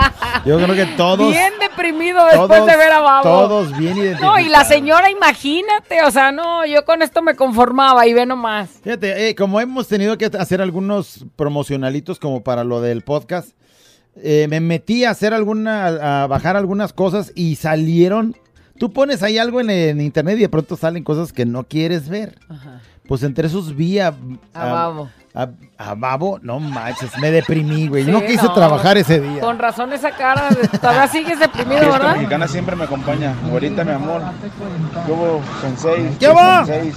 [0.46, 1.32] Yo creo que todos.
[1.32, 3.22] bien deprimido después todos, de ver a Babo.
[3.24, 4.36] Todos bien identificados.
[4.36, 8.24] No, y la señora, imagínate, o sea, no, yo con esto me conformaba y ve
[8.24, 8.70] nomás.
[8.84, 13.48] Fíjate, eh, como hemos tenido que hacer algunos promocionalitos como para lo del podcast,
[14.16, 18.36] eh, me metí a hacer alguna, a bajar algunas cosas y salieron.
[18.78, 22.08] Tú pones ahí algo en, en internet y de pronto salen cosas que no quieres
[22.08, 22.38] ver.
[23.06, 24.14] Pues entre esos vi a,
[24.54, 25.10] A Babo.
[25.34, 25.48] A,
[25.78, 28.04] a Babo, no manches, me deprimí, güey.
[28.04, 28.54] no Sí, quise no.
[28.54, 29.40] trabajar ese día.
[29.40, 30.48] Con razón esa cara,
[30.80, 32.14] todavía sigues deprimido, ¿verdad?
[32.14, 33.34] mexicana siempre me acompaña.
[33.50, 34.22] Ahorita, mi amor.
[35.06, 36.16] ¿Qué hubo, sensei?
[36.18, 36.94] ¿Qué hubo?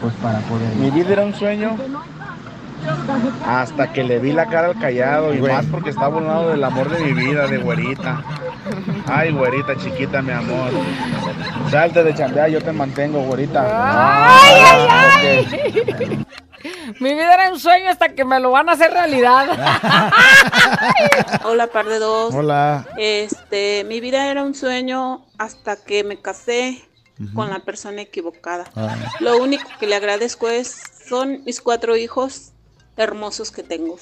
[0.00, 0.74] Pues para poder.
[0.76, 1.76] Mi vida era un sueño
[3.46, 5.52] hasta que le vi la cara al callado y Güey.
[5.52, 8.22] más porque estaba a un lado del amor de mi vida, de güerita.
[9.06, 10.70] Ay, güerita chiquita, mi amor.
[11.70, 13.62] Salte de chambear, yo te mantengo, güerita.
[13.66, 16.26] Ay, ay, ay.
[17.00, 19.46] Mi vida era un sueño hasta que me lo van a hacer realidad.
[21.44, 22.34] Hola, par de dos.
[22.34, 22.86] Hola.
[22.96, 26.82] Este, mi vida era un sueño hasta que me casé
[27.34, 28.64] con la persona equivocada.
[28.74, 28.96] Ah.
[29.20, 30.74] Lo único que le agradezco es
[31.08, 32.53] son mis cuatro hijos
[32.96, 33.98] hermosos que tengo.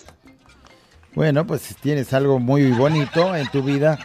[1.15, 3.99] Bueno, pues tienes algo muy bonito en tu vida.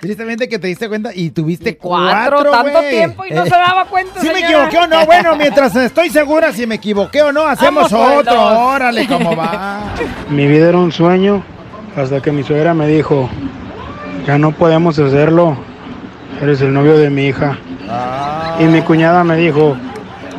[0.00, 3.56] Tristemente que te diste cuenta y tuviste Cuatro, cuatro, tanto tiempo y no Eh, se
[3.56, 4.20] daba cuenta.
[4.20, 7.90] Si me equivoqué o no, bueno, mientras estoy segura si me equivoqué o no, hacemos
[7.90, 8.66] Vamos otro.
[8.68, 9.94] Órale, cómo va.
[10.30, 11.42] Mi vida era un sueño
[11.96, 13.28] hasta que mi suegra me dijo,
[14.26, 15.56] ya no podemos hacerlo,
[16.42, 17.58] eres el novio de mi hija.
[18.60, 19.76] Y mi cuñada me dijo,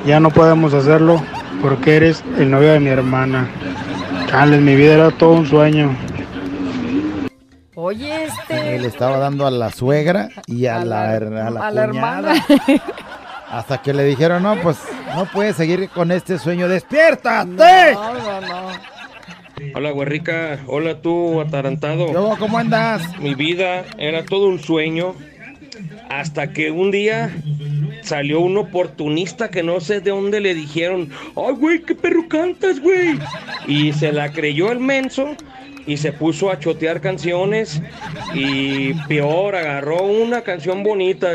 [0.06, 1.22] ya no podemos hacerlo
[1.64, 3.50] porque eres el novio de mi hermana.
[4.28, 5.96] Chales, mi vida era todo un sueño.
[7.76, 8.80] Oye, este.
[8.80, 11.84] Le estaba dando a la suegra y a, la, a la, a la cuñada.
[11.84, 12.46] hermana.
[13.50, 14.78] Hasta que le dijeron, no, pues
[15.16, 16.68] no puedes seguir con este sueño.
[16.68, 17.94] ¡Despiértate!
[17.94, 18.70] No, no, no.
[19.76, 20.60] Hola, Guerrica.
[20.68, 22.12] Hola, tú, atarantado.
[22.12, 23.02] Yo, ¿Cómo andas?
[23.20, 25.16] Mi vida era todo un sueño
[26.10, 27.36] hasta que un día
[28.08, 32.80] salió un oportunista que no sé de dónde le dijeron, ay, güey, qué perro cantas,
[32.80, 33.20] güey.
[33.68, 35.36] Y se la creyó el menso
[35.88, 37.82] y se puso a chotear canciones
[38.34, 41.28] y peor, agarró una canción bonita.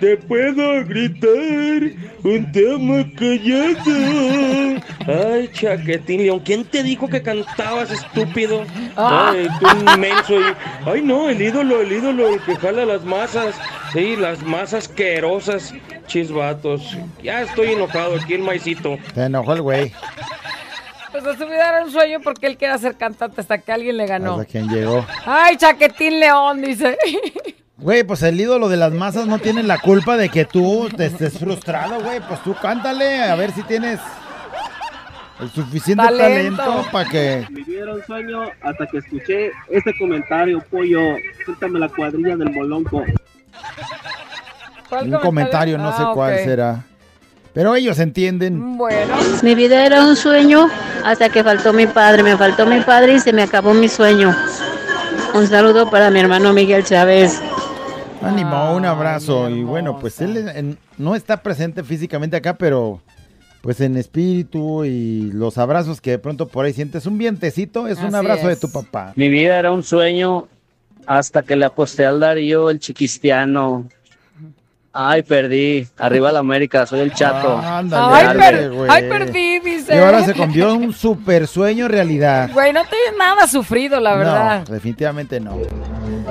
[0.00, 1.92] Te puedo gritar
[2.24, 4.80] un tema callado.
[5.06, 8.64] Ay, Chaquetín León, ¿quién te dijo que cantabas, estúpido?
[8.96, 9.32] Ah.
[9.32, 10.34] Ay, tú inmenso.
[10.40, 10.54] y-
[10.84, 13.54] Ay, no, el ídolo, el ídolo, el que jala las masas.
[13.92, 15.72] Sí, las masas querosas,
[16.08, 16.96] chisbatos.
[17.22, 18.98] Ya estoy enojado aquí el maicito.
[19.14, 19.92] Se enojó el güey.
[21.10, 24.06] Pues su vida era un sueño porque él quería ser cantante hasta que alguien le
[24.06, 24.32] ganó.
[24.34, 25.06] Hasta quien llegó.
[25.24, 26.96] Ay, Chaquetín León, dice.
[27.78, 31.06] Güey, pues el ídolo de las masas no tiene la culpa de que tú te
[31.06, 32.20] estés frustrado, güey.
[32.20, 34.00] Pues tú cántale, a ver si tienes
[35.40, 36.56] el suficiente Talento.
[36.56, 37.46] talento, para que...
[37.50, 41.00] Mi vida era un sueño hasta que escuché este comentario, pollo.
[41.46, 43.04] Cuéntame la cuadrilla del molonco.
[45.02, 46.84] Un comentario, no sé Ah, cuál será.
[47.54, 48.76] Pero ellos entienden.
[48.76, 49.14] Bueno.
[49.42, 50.68] Mi vida era un sueño
[51.04, 52.22] hasta que faltó mi padre.
[52.22, 54.34] Me faltó mi padre y se me acabó mi sueño.
[55.34, 57.40] Un saludo para mi hermano Miguel Chávez.
[58.22, 59.48] Ánimo, un abrazo.
[59.50, 63.00] Y bueno, pues él en- no está presente físicamente acá, pero
[63.60, 67.98] pues en espíritu y los abrazos que de pronto por ahí sientes un vientecito, es
[67.98, 68.60] un abrazo es.
[68.60, 69.12] de tu papá.
[69.16, 70.48] Mi vida era un sueño
[71.06, 73.88] hasta que le aposté al Darío, el chiquistiano.
[74.92, 75.86] Ay, perdí.
[75.98, 77.58] Arriba la América, soy el chato.
[77.58, 79.94] Ándale, Ay, ándale, per- ay, perdí, dice.
[79.94, 82.50] Y ahora se convirtió en un super sueño realidad.
[82.52, 84.64] Güey, no te nada sufrido, la verdad.
[84.66, 85.56] No, definitivamente no.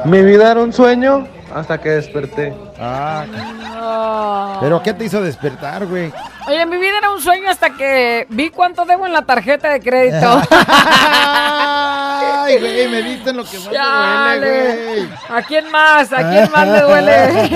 [0.05, 2.53] Mi vida era un sueño hasta que desperté.
[2.79, 6.11] Ah, pero ¿qué te hizo despertar, güey?
[6.47, 9.79] Oye, mi vida era un sueño hasta que vi cuánto debo en la tarjeta de
[9.79, 10.41] crédito.
[10.51, 15.09] Ay, güey, me diste lo que más me duele, güey.
[15.29, 16.13] ¿A quién más?
[16.13, 17.49] ¿A quién más le duele?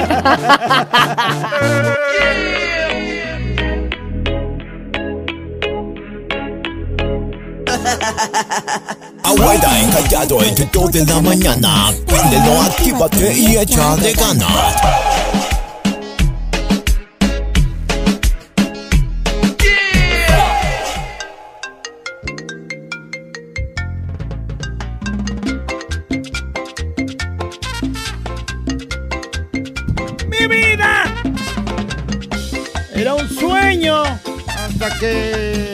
[9.24, 11.94] Abuela encallado entre 2 de la mañana.
[12.06, 14.76] Préndelo, actívate y échale ganas.
[30.28, 31.04] ¡Mi vida!
[32.94, 34.04] Era un sueño
[34.48, 35.71] hasta que...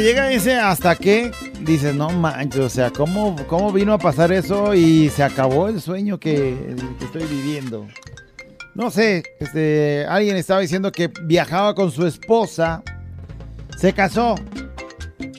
[0.00, 1.30] que llega ese hasta que,
[1.60, 5.80] dices, no manches, o sea, ¿cómo, ¿cómo vino a pasar eso y se acabó el
[5.80, 7.86] sueño que, que estoy viviendo?
[8.74, 12.82] No sé, este, alguien estaba diciendo que viajaba con su esposa,
[13.76, 14.36] se casó,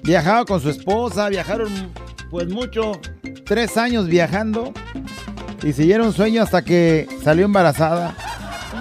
[0.03, 1.91] viajaba con su esposa, viajaron
[2.30, 2.99] pues mucho,
[3.45, 4.74] tres años viajando
[5.64, 8.16] y siguieron sueño hasta que salió embarazada.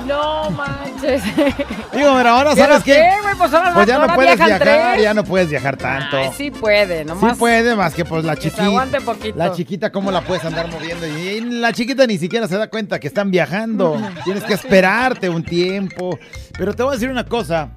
[0.07, 1.23] No manches.
[1.37, 2.93] Digo, pero ahora ¿Pero sabes qué?
[2.95, 3.35] qué, güey?
[3.37, 5.03] Pues ahora- Pues ya no puedes viajar, tres.
[5.03, 6.17] ya no puedes viajar tanto.
[6.17, 7.39] Ay, sí puede, Sí nomás.
[7.39, 8.65] puede, más que pues la chiquita.
[8.65, 9.37] aguante poquito.
[9.39, 11.07] La chiquita, ¿cómo la puedes andar moviendo?
[11.07, 14.01] Y la chiquita ni siquiera se da cuenta que están viajando.
[14.25, 16.19] Tienes que esperarte un tiempo.
[16.57, 17.71] Pero te voy a decir una cosa.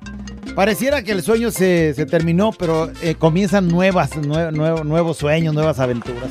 [0.55, 5.53] Pareciera que el sueño se, se terminó, pero eh, comienzan nuevas, nue- nuevo- nuevos sueños,
[5.53, 6.29] nuevas aventuras.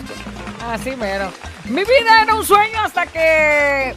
[0.70, 1.32] Así mero.
[1.64, 3.94] Mi vida era un sueño hasta que...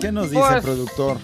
[0.00, 1.16] ¿Qué nos dice Pues- el productor?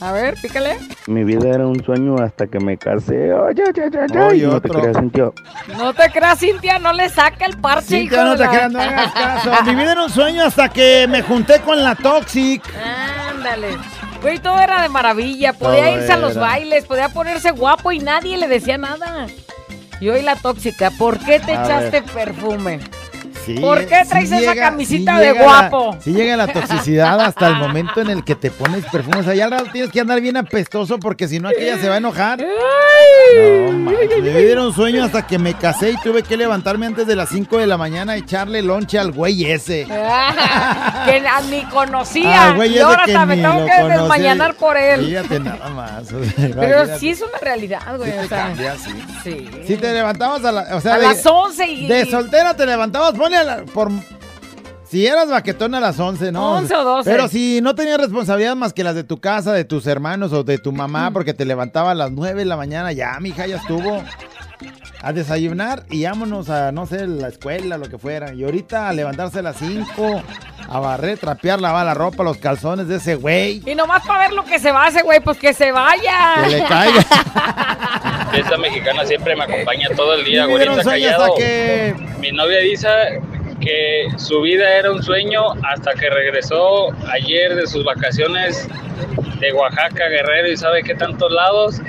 [0.00, 0.76] A ver, pícale.
[1.08, 3.32] Mi vida era un sueño hasta que me casé.
[3.32, 4.46] Oye, oye, oye, oye.
[4.46, 5.30] No te creas, Cintia.
[5.76, 8.80] No te creas, Cintia, no le saca el parche, Cintia, no te la- creas, no
[8.80, 9.50] hagas caso.
[9.64, 12.62] Mi vida era un sueño hasta que me junté con la Toxic.
[13.30, 13.76] Ándale.
[14.22, 15.52] Güey, todo era de maravilla.
[15.52, 19.26] Podía Todo irse a los bailes, podía ponerse guapo y nadie le decía nada.
[20.00, 22.04] Y hoy la tóxica, ¿por qué te A echaste ver.
[22.04, 22.78] perfume?
[23.48, 25.92] Sí, ¿Por qué sí traes esa llega- camisita sí de guapo?
[25.94, 29.18] La, sí llega la toxicidad hasta el momento en el que te pones perfume.
[29.18, 31.88] O sea, ya al rato tienes que andar bien apestoso porque si no aquella se
[31.88, 32.38] va a enojar.
[32.40, 37.28] No, me dieron sueño hasta que me casé y tuve que levantarme antes de las
[37.30, 39.86] 5 de la mañana a echarle lonche al güey ese.
[41.06, 42.48] que na- ni conocía.
[42.50, 45.04] Al güey y ahora que hasta me tengo que desmañanar por él.
[45.06, 46.12] Fíjate nada más.
[46.12, 48.12] o sea, Pero sí es una realidad, güey.
[48.12, 48.54] Sí o sea.
[49.66, 52.66] Si te levantabas a, la- o sea, A de- las 11 y- De soltera te
[52.66, 53.90] levantabas, ponle a la- por...
[54.88, 56.54] Si eras baquetón a las 11, ¿no?
[56.54, 57.10] 11 o 12.
[57.10, 60.44] Pero si no tenías responsabilidad más que las de tu casa, de tus hermanos o
[60.44, 63.56] de tu mamá, porque te levantaba a las 9 de la mañana, ya, mija, ya
[63.56, 64.02] estuvo.
[65.00, 68.34] A desayunar y vámonos a, no sé, la escuela, lo que fuera.
[68.34, 70.22] Y ahorita a levantarse a las 5,
[70.68, 73.62] a barrer, trapear, lavar la ropa, los calzones de ese güey.
[73.64, 76.42] Y nomás para ver lo que se va a ese güey, pues que se vaya.
[76.42, 77.00] Que le caiga.
[78.34, 80.94] Esta mexicana siempre me acompaña todo el día, hasta
[81.36, 81.94] que...
[82.18, 82.88] Mi novia dice
[83.60, 88.68] que su vida era un sueño hasta que regresó ayer de sus vacaciones
[89.40, 91.80] de Oaxaca, Guerrero y sabe qué tantos lados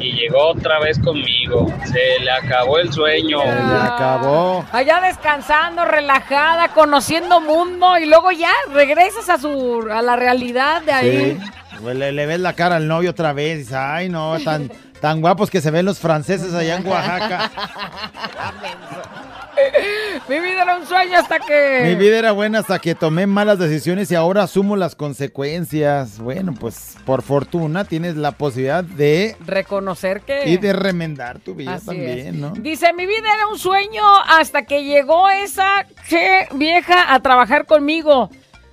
[0.00, 1.66] y llegó otra vez conmigo.
[1.84, 3.40] Se le acabó el sueño.
[3.40, 4.64] Se le acabó.
[4.72, 10.92] Allá descansando, relajada, conociendo mundo y luego ya regresas a su a la realidad de
[10.92, 11.40] ahí.
[11.40, 11.84] Sí.
[11.84, 14.70] Le, le ves la cara al novio otra vez y dices, ay no, tan,
[15.02, 17.50] tan guapos que se ven los franceses allá en Oaxaca.
[20.28, 23.58] Mi vida era un sueño hasta que Mi vida era buena hasta que tomé malas
[23.58, 26.20] decisiones y ahora asumo las consecuencias.
[26.20, 31.74] Bueno, pues por fortuna tienes la posibilidad de reconocer que y de remendar tu vida
[31.74, 32.34] Así también, es.
[32.34, 32.50] ¿no?
[32.50, 38.30] Dice, mi vida era un sueño hasta que llegó esa che vieja a trabajar conmigo.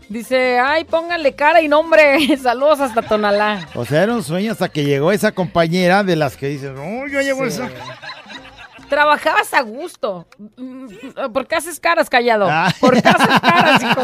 [0.09, 2.17] Dice, ay, pónganle cara y nombre.
[2.41, 3.67] Saludos hasta Tonalá.
[3.75, 7.07] O sea, era un sueño hasta que llegó esa compañera de las que dices, no,
[7.07, 7.49] yo llevo Sí.
[7.49, 7.69] esa.
[8.89, 10.25] Trabajabas a gusto.
[10.57, 10.87] Mm,
[11.31, 12.47] ¿Por qué haces caras, callado?
[12.49, 12.69] Ah.
[12.79, 14.01] ¿Por qué haces caras, hijo?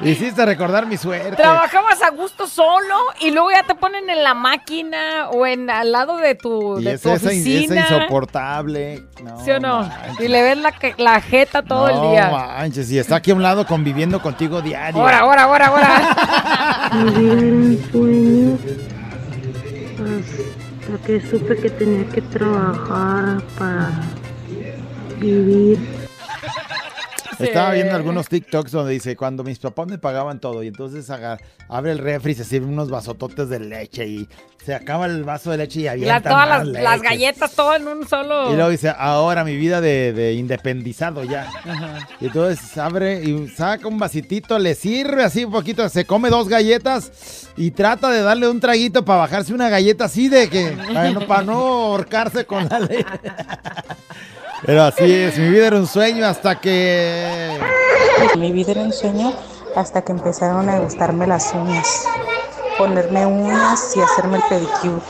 [0.08, 1.36] Hiciste recordar mi suerte.
[1.36, 5.90] Trabajabas a gusto solo y luego ya te ponen en la máquina o en al
[5.92, 7.84] lado de tu, Y de es tu esa, oficina.
[7.84, 9.04] esa insoportable.
[9.22, 9.80] No, ¿Sí o no?
[9.80, 10.20] manches.
[10.20, 12.30] Y le ves la, la jeta todo no el día.
[12.30, 15.00] manches, y está aquí a un lado conviviendo contigo diario.
[15.00, 16.16] Ahora, ahora, ahora, ahora.
[20.86, 23.90] Hasta que supe que tenía que trabajar para
[25.18, 26.05] vivir.
[27.40, 31.38] Estaba viendo algunos TikToks donde dice, cuando mis papás me pagaban todo y entonces aga-
[31.68, 34.28] abre el refri y se sirve unos vasototes de leche y
[34.64, 38.52] se acaba el vaso de leche y avientan todas las, galletas, todo en un solo.
[38.52, 41.42] Y luego dice, ahora mi vida de, de independizado ya.
[41.64, 41.98] Ajá.
[42.20, 46.48] Y entonces abre y saca un vasitito, le sirve así un poquito, se come dos
[46.48, 51.10] galletas y trata de darle un traguito para bajarse una galleta así de que, para
[51.12, 53.04] no, para no ahorcarse con la leche.
[54.66, 57.56] Pero así es, mi vida era un sueño hasta que...
[58.36, 59.32] Mi vida era un sueño
[59.76, 62.04] hasta que empezaron a gustarme las uñas.
[62.76, 65.02] Ponerme uñas y hacerme el pedicure.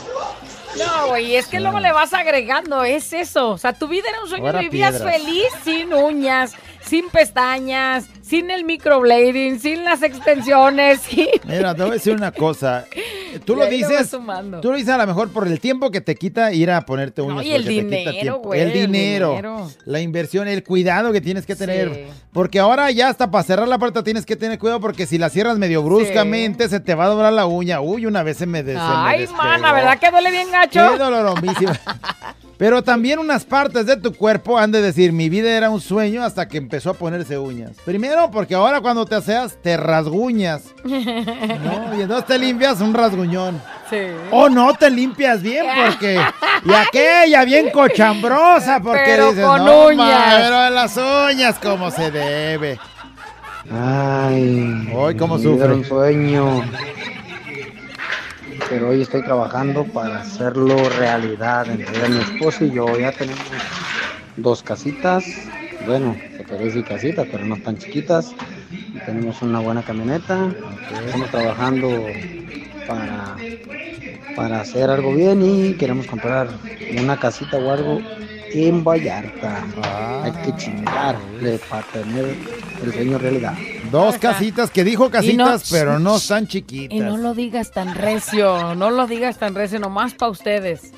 [0.77, 3.49] No, güey, es que luego le vas agregando, es eso.
[3.49, 5.13] O sea, tu vida era un sueño, Ahora vivías piedras.
[5.13, 6.53] feliz sin uñas,
[6.87, 11.27] sin pestañas, sin el microblading, sin las extensiones, sin...
[11.45, 12.85] Mira, te voy a decir una cosa.
[13.45, 14.09] Tú lo dices,
[14.61, 17.21] tú lo dices a lo mejor por el tiempo que te quita ir a ponerte
[17.21, 17.45] uñas.
[17.45, 19.71] y el porque te quita dinero, güey, El el dinero, dinero.
[19.85, 21.93] la inversión, el cuidado que tienes que tener.
[21.93, 22.01] Sí.
[22.33, 25.29] Porque ahora ya hasta para cerrar la puerta tienes que tener cuidado porque si la
[25.29, 27.79] cierras medio bruscamente se te va a doblar la uña.
[27.81, 29.43] Uy, una vez se me, des- me Ay, despegó.
[29.43, 30.91] mana, ¿verdad que duele bien gacho?
[30.91, 31.79] Qué doloromísima.
[32.57, 36.23] Pero también unas partes de tu cuerpo han de decir, mi vida era un sueño
[36.23, 37.73] hasta que empezó a ponerse uñas.
[37.85, 40.63] Primero, porque ahora cuando te aseas, te rasguñas.
[40.83, 41.95] ¿no?
[41.97, 43.61] Y entonces te limpias un rasguñón.
[43.91, 43.97] Sí.
[44.31, 46.19] O no te limpias bien porque...
[46.65, 49.97] Y aquella bien cochambrosa porque Pero dices, con no, uñas".
[49.97, 52.79] ma, pero las uñas como se debe.
[53.71, 55.65] Ay, Hoy cómo sufre.
[55.65, 56.63] era un sueño.
[58.69, 61.69] Pero hoy estoy trabajando para hacerlo realidad.
[61.69, 63.41] Entre mi esposo y yo ya tenemos
[64.35, 65.23] dos casitas.
[65.85, 68.33] Bueno, se puede decir casitas, pero no tan chiquitas.
[69.05, 70.49] Tenemos una buena camioneta.
[71.05, 72.05] Estamos trabajando
[72.87, 73.35] para,
[74.35, 76.49] para hacer algo bien y queremos comprar
[76.99, 78.01] una casita o algo
[78.51, 79.63] en Vallarta.
[80.23, 82.35] Hay que chingarle para tener
[82.83, 83.55] el sueño realidad.
[83.91, 86.95] Dos casitas que dijo casitas, pero no tan chiquitas.
[86.95, 90.91] Y no lo digas tan recio, no lo digas tan recio, nomás para ustedes.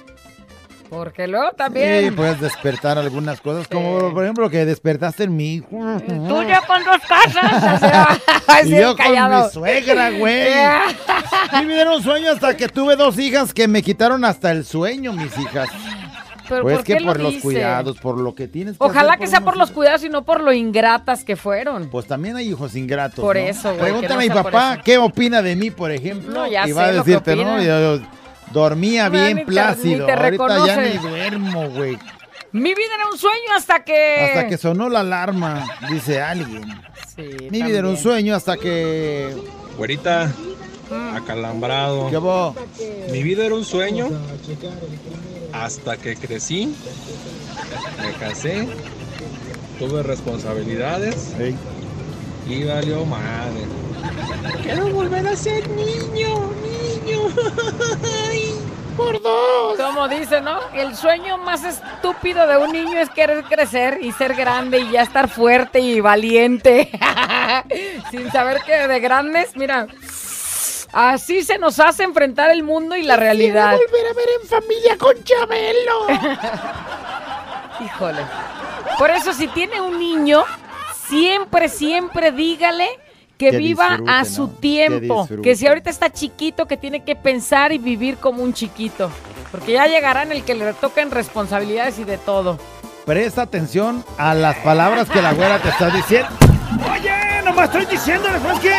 [0.89, 2.15] Porque luego Sí, también...
[2.15, 5.67] puedes despertar algunas cosas, como por ejemplo que despertaste en mi hijo.
[5.69, 7.75] Tú ya con dos casas.
[7.75, 8.19] o sea,
[8.65, 10.45] Y yo con mi suegra, güey.
[11.65, 15.13] Vida era un sueño hasta que tuve dos hijas que me quitaron hasta el sueño,
[15.13, 15.69] mis hijas.
[16.49, 17.41] Pero pues ¿por que qué lo por los dice?
[17.43, 20.25] cuidados, por lo que tienes que Ojalá hacer que sea por los cuidados y no
[20.25, 21.89] por lo ingratas que fueron.
[21.89, 23.23] Pues también hay hijos ingratos.
[23.23, 23.41] Por ¿no?
[23.43, 26.33] eso, güey, Pregúntale no a mi papá qué opina de mí, por ejemplo.
[26.33, 27.53] No, ya y va sé a lo que decirte, ¿no?
[27.55, 27.63] opina.
[27.63, 28.03] Yo, yo
[28.51, 29.99] dormía No, bien ni te- plácido.
[29.99, 31.97] ni te Ahorita ya ni duermo, güey.
[32.51, 34.25] Mi vida era un sueño hasta que...
[34.29, 36.63] Hasta que sonó la alarma, dice alguien.
[37.51, 39.35] Mi vida era un sueño hasta que.
[39.77, 40.31] Güerita,
[40.89, 41.15] Mm.
[41.17, 42.09] acalambrado.
[42.09, 42.55] ¿Qué hubo?
[43.11, 44.09] Mi vida era un sueño
[45.53, 46.75] hasta que crecí,
[48.01, 48.67] me casé,
[49.77, 51.33] tuve responsabilidades
[52.47, 53.65] y valió madre.
[54.63, 57.21] Quiero volver a ser niño, niño.
[58.97, 59.77] Por dos.
[59.79, 60.59] Como dice, ¿no?
[60.73, 65.03] El sueño más estúpido de un niño es querer crecer y ser grande y ya
[65.03, 66.91] estar fuerte y valiente.
[68.11, 69.87] Sin saber que de grandes, mira,
[70.93, 73.77] así se nos hace enfrentar el mundo y la realidad.
[73.77, 76.07] volver a ver en familia con Chabelo.
[77.85, 78.21] Híjole.
[78.97, 80.43] Por eso, si tiene un niño,
[81.07, 82.89] siempre, siempre dígale
[83.37, 85.27] que Que viva a su tiempo.
[85.41, 89.09] Que si ahorita está chiquito, que tiene que pensar y vivir como un chiquito.
[89.49, 92.59] Porque ya llegarán el que le toquen responsabilidades y de todo.
[93.05, 96.27] Presta atención a las palabras que la güera te está diciendo.
[96.93, 98.75] Oye, nomás estoy diciéndole, ¿sabes qué?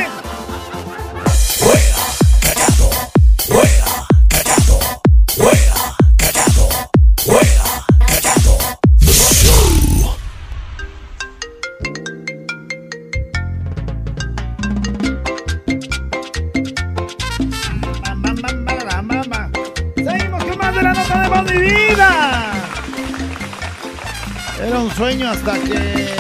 [25.30, 26.11] Hasta que.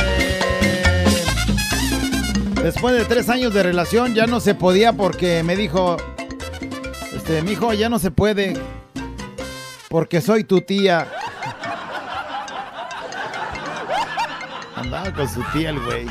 [2.62, 5.96] Después de tres años de relación ya no se podía porque me dijo.
[7.30, 8.54] Este, mi hijo, ya no se puede.
[9.88, 11.06] Porque soy tu tía.
[14.74, 16.06] Andaba con su tía el güey.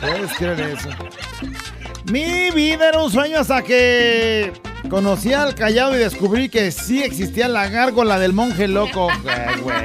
[0.00, 0.88] ¿Puedes creer eso?
[2.10, 4.52] Mi vida era un sueño hasta que
[4.90, 9.10] conocí al callado y descubrí que sí existía la gárgola del monje loco.
[9.28, 9.76] Ay, güey.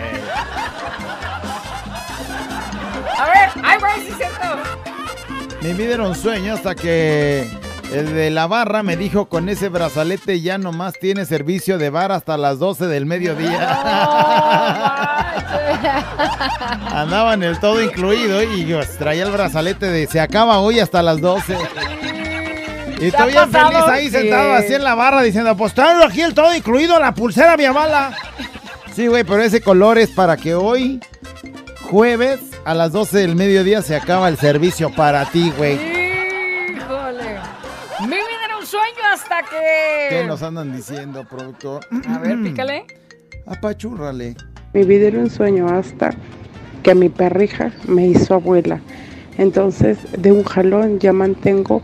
[3.16, 4.48] A ver, ay, güey, sí es cierto.
[5.62, 9.70] Mi vida era un sueño hasta que el de la barra me dijo con ese
[9.70, 13.68] brazalete ya nomás tiene servicio de bar hasta las 12 del mediodía.
[16.92, 21.02] Andaba en el todo incluido y yo traía el brazalete de se acaba hoy hasta
[21.02, 21.58] las 12.
[23.00, 24.12] Y ¿Te ha estoy bien feliz ahí Sí.
[24.12, 27.66] sentado así en la barra diciendo, pues traigo aquí el todo incluido, la pulsera mi
[27.66, 28.12] amala.
[28.96, 31.00] Sí, güey, pero ese color es para que hoy,
[31.92, 35.97] jueves, a las 12 del mediodía, se acaba el servicio para ti, güey.
[40.10, 41.82] ¿Qué nos andan diciendo, productor?
[42.10, 42.86] A ver, pícale.
[43.46, 44.36] Apachúrrale.
[44.74, 46.10] Mi vida era un sueño hasta
[46.84, 48.80] que mi perrija me hizo abuela.
[49.38, 51.82] Entonces, de un jalón ya mantengo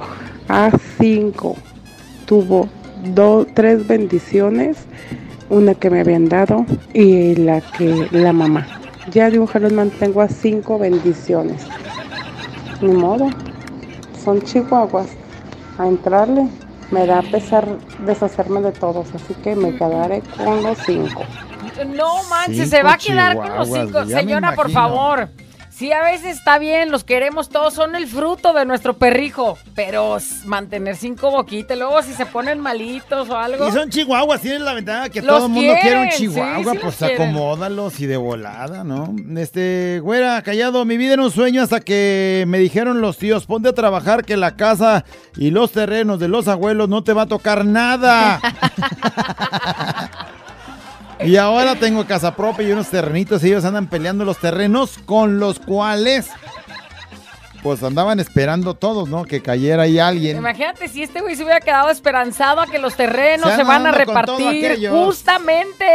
[0.47, 1.55] a cinco.
[2.25, 2.67] Tuvo
[3.13, 4.77] do- tres bendiciones,
[5.49, 8.65] una que me habían dado y la que la mamá.
[9.11, 11.61] Ya de un jalón mantengo a cinco bendiciones.
[12.81, 13.29] Ni modo,
[14.23, 15.07] son chihuahuas.
[15.77, 16.47] A entrarle
[16.91, 17.67] me da pesar
[18.05, 21.23] deshacerme de todos, así que me quedaré con los cinco.
[21.87, 24.05] No manches, Cinco se va a quedar con los cinco.
[24.05, 25.29] Señora, por favor.
[25.75, 29.57] Sí, a veces está bien, los queremos todos, son el fruto de nuestro perrijo.
[29.73, 33.67] Pero mantener cinco boquitas, luego si se ponen malitos o algo.
[33.67, 36.73] Y son chihuahuas, tienes la ventaja que Los todo el mundo quiere un sí, chihuahua,
[36.73, 39.15] sí pues acomódalos y de volada, ¿no?
[39.35, 43.69] Este, güera, callado, mi vida era un sueño hasta que me dijeron los tíos, ponte
[43.69, 45.05] a trabajar que la casa
[45.37, 48.39] y los terrenos de los abuelos no te va a tocar nada.
[51.21, 55.39] y ahora tengo casa propia y unos terrenitos y ellos andan peleando los terrenos con
[55.39, 56.29] los cuales,
[57.61, 59.23] pues andaban esperando todos, ¿no?
[59.23, 60.37] Que cayera ahí alguien.
[60.37, 63.87] Imagínate si este güey se hubiera quedado esperanzado a que los terrenos Se se, van
[63.87, 65.85] a repartir justamente.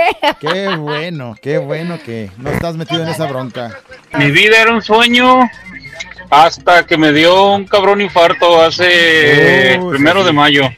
[0.40, 3.78] Qué bueno, qué bueno que no estás metido en esa bronca.
[4.18, 5.48] Mi vida era un sueño
[6.30, 10.70] hasta que me dio un cabrón infarto hace Uy, primero sí, de mayo.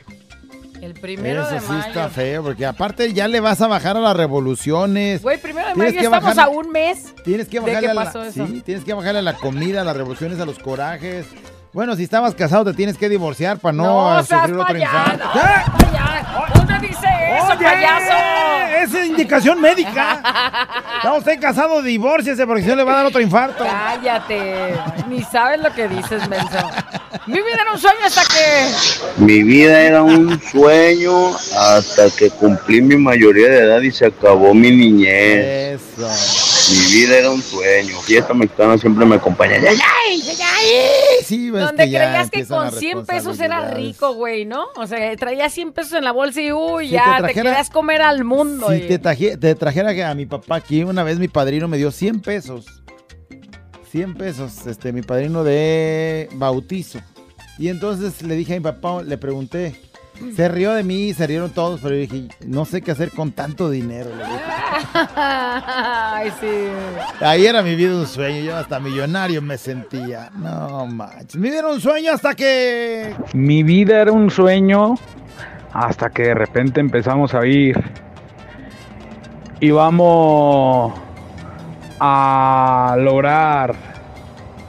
[0.90, 1.86] El primero Eso de sí mayo.
[1.86, 5.22] está feo, porque aparte ya le vas a bajar a las revoluciones.
[5.22, 7.14] Güey, primero de Tienes mayo que estamos bajar- a un mes.
[7.22, 8.44] Tienes que de bajarle que a la, pasó eso.
[8.46, 11.26] sí, tienes que bajarle a la comida, a las revoluciones, a los corajes.
[11.72, 15.24] Bueno, si estabas casado te tienes que divorciar para no, No sufrir otro infarto.
[16.54, 17.06] ¿Dónde dice
[17.36, 18.14] eso, Oye, payaso?
[18.82, 20.22] Esa es indicación médica.
[21.04, 23.64] No, usted casado, divórciese porque si no le va a dar otro infarto.
[23.64, 24.74] Cállate.
[25.08, 26.70] Ni sabes lo que dices, menso.
[27.26, 29.24] Mi vida era un sueño hasta que.
[29.24, 34.54] Mi vida era un sueño hasta que cumplí mi mayoría de edad y se acabó
[34.54, 35.80] mi niñez.
[35.80, 36.59] Eso.
[36.70, 38.00] Mi vida era un sueño.
[38.00, 39.54] Fiesta mexicana siempre me acompaña.
[39.56, 41.24] ¡Ay, ay!
[41.24, 44.66] Sí, ves Donde que creías que con las 100 pesos era rico, güey, ¿no?
[44.76, 48.02] O sea, traías 100 pesos en la bolsa y uy, Si ya, te querías comer
[48.02, 48.68] al mundo.
[48.70, 51.76] Si y- te, traje- te trajera a mi papá aquí, una vez mi padrino me
[51.76, 52.66] dio 100 pesos.
[53.90, 57.00] 100 pesos, este, mi padrino de bautizo.
[57.58, 59.74] Y entonces le dije a mi papá, le pregunté,
[60.34, 63.32] se rió de mí, se rieron todos, pero yo dije, no sé qué hacer con
[63.32, 64.10] tanto dinero.
[64.94, 66.46] Ay, sí.
[67.20, 70.30] Ahí era mi vida un sueño, yo hasta millonario me sentía.
[70.36, 73.14] No manches, mi vida era un sueño hasta que...
[73.32, 74.94] Mi vida era un sueño
[75.72, 77.82] hasta que de repente empezamos a ir.
[79.60, 80.92] Y vamos
[81.98, 83.74] a lograr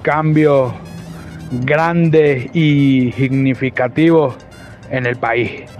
[0.02, 0.74] cambio
[1.52, 4.36] grande y significativo
[4.92, 5.64] en el país.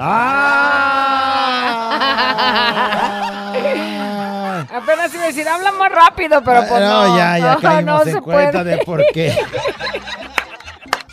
[4.74, 7.08] Apenas iba a decir, habla más rápido, pero pues no.
[7.08, 8.78] no, ya, ya no, caímos no en cuenta puede.
[8.78, 9.36] de por qué.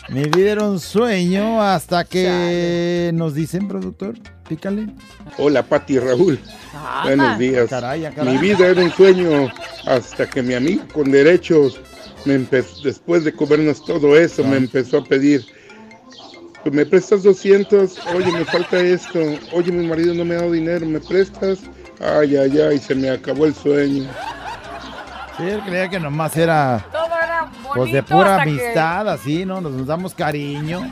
[0.09, 4.15] Mi vida era un sueño hasta que nos dicen, productor,
[4.47, 4.87] pícale.
[5.37, 6.39] Hola, Pati Raúl.
[6.73, 7.69] Ah, Buenos días.
[7.69, 8.33] caray, ah, caray.
[8.33, 9.51] Mi vida era un sueño
[9.85, 11.79] hasta que mi amigo con derechos,
[12.25, 12.37] me
[12.83, 15.45] después de comernos todo eso, me empezó a pedir,
[16.63, 17.99] "Pues, ¿me prestas 200?
[18.15, 19.19] Oye, me falta esto.
[19.53, 21.59] Oye, mi marido no me ha dado dinero, ¿me prestas?
[21.99, 24.09] Ay, ay, ay, se me acabó el sueño.
[25.37, 29.61] Sí, él creía que nomás era Todo era pues de pura que- amistad, así, ¿no?
[29.61, 30.89] Nos, nos damos cariño.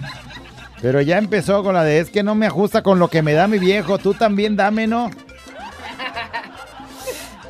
[0.82, 3.34] Pero ya empezó con la de es que no me ajusta con lo que me
[3.34, 5.10] da mi viejo, tú también dame, ¿no?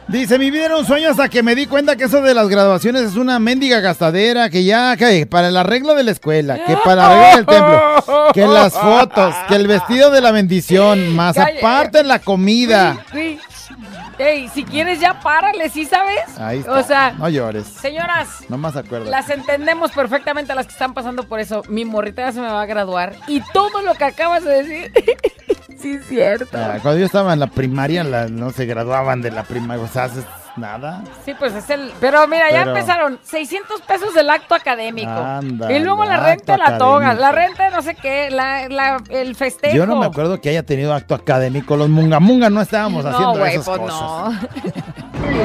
[0.07, 2.47] Dice, mi vida era un sueño hasta que me di cuenta que eso de las
[2.47, 6.77] graduaciones es una mendiga gastadera, que ya, que para el arreglo de la escuela, que
[6.77, 11.35] para el arreglo del templo, que las fotos, que el vestido de la bendición, más
[11.35, 11.59] Calle.
[11.59, 13.03] aparte la comida.
[13.11, 13.37] Güey,
[14.17, 16.39] Ey, si quieres ya párale, ¿sí sabes?
[16.39, 16.71] Ahí está.
[16.71, 17.67] O sea, no llores.
[17.67, 19.09] señoras, No más acuerdas.
[19.09, 21.61] las entendemos perfectamente a las que están pasando por eso.
[21.67, 24.91] Mi morrita ya se me va a graduar y todo lo que acabas de decir,
[25.79, 26.57] sí es cierto.
[26.57, 29.87] Ah, cuando yo estaba en la primaria, la- no se graduaban de la primaria, o
[29.87, 30.25] sea, haces
[30.55, 31.03] nada.
[31.23, 31.91] Sí, pues es el...
[31.99, 35.11] Pero mira, ya empezaron 600 pesos del acto académico.
[35.69, 37.21] Y luego la renta de la toga, académico.
[37.21, 39.75] la renta de no sé qué, la, la- el festejo.
[39.75, 41.77] Yo no me acuerdo que haya tenido acto académico.
[41.77, 44.01] Los munga munga no estábamos No, haciendo güey, esas pues cosas.
[44.01, 44.31] no.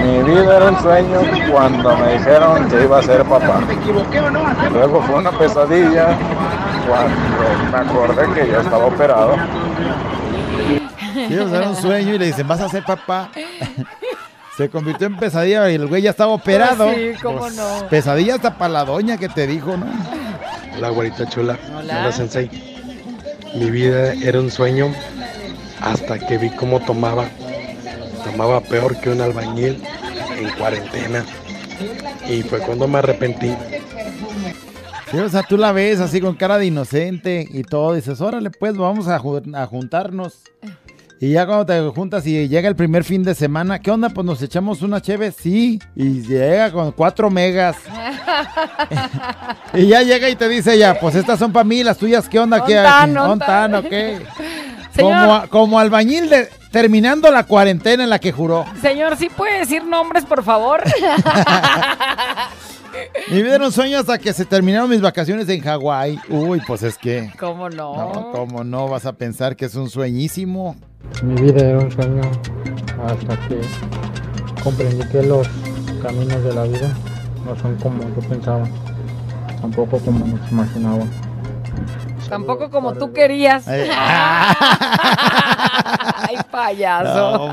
[0.03, 1.21] Mi vida era un sueño
[1.51, 3.61] cuando me dijeron que iba a ser papá.
[4.73, 6.17] Luego fue una pesadilla
[6.89, 9.37] cuando me acordé que ya estaba operado.
[11.35, 13.31] Era un sueño y le dicen, vas a ser papá.
[14.57, 16.85] Se convirtió en pesadilla y el güey ya estaba operado.
[16.93, 17.89] Pues sí, cómo no.
[17.89, 19.87] Pesadilla hasta para la doña que te dijo, ¿no?
[20.77, 21.59] Hola, güerita chula.
[21.75, 22.01] Hola.
[22.03, 22.51] Hola, sensei.
[23.55, 24.95] Mi vida era un sueño
[25.81, 27.25] hasta que vi cómo tomaba.
[28.25, 29.83] Tomaba peor que un albañil
[30.39, 31.25] en cuarentena.
[32.29, 33.55] Y fue cuando me arrepentí.
[35.11, 37.95] Sí, o sea, tú la ves así con cara de inocente y todo.
[37.95, 40.41] Dices, órale, pues vamos a, ju- a juntarnos.
[41.23, 44.09] Y ya cuando te juntas y llega el primer fin de semana, ¿qué onda?
[44.09, 45.81] Pues nos echamos una cheve, sí.
[45.95, 47.77] Y llega con cuatro megas.
[49.75, 52.39] Y ya llega y te dice ya, pues estas son para mí, las tuyas, ¿qué
[52.39, 52.63] onda?
[52.65, 52.77] ¿Qué?
[52.77, 53.31] Ontan, ontan.
[53.31, 54.21] ¿Ontan o qué?
[54.95, 55.13] Señor.
[55.21, 58.65] Como, a- como albañil de, terminando la cuarentena en la que juró.
[58.81, 60.83] Señor, ¿sí puede decir nombres, por favor?
[63.31, 66.19] Mi vida era un sueño hasta que se terminaron mis vacaciones en Hawái.
[66.29, 67.33] Uy, pues es que...
[67.41, 67.95] ¿Cómo no?
[68.13, 70.77] No, ¿cómo no vas a pensar que es un sueñísimo?
[71.23, 72.21] Mi vida era un sueño
[73.09, 73.61] hasta que
[74.63, 75.49] comprendí que los
[76.03, 76.91] caminos de la vida
[77.47, 78.65] no son como yo pensaba,
[79.61, 81.05] tampoco como me imaginaba.
[82.33, 83.69] Tampoco como tú querías.
[83.69, 83.91] Ay,
[86.51, 87.49] payaso.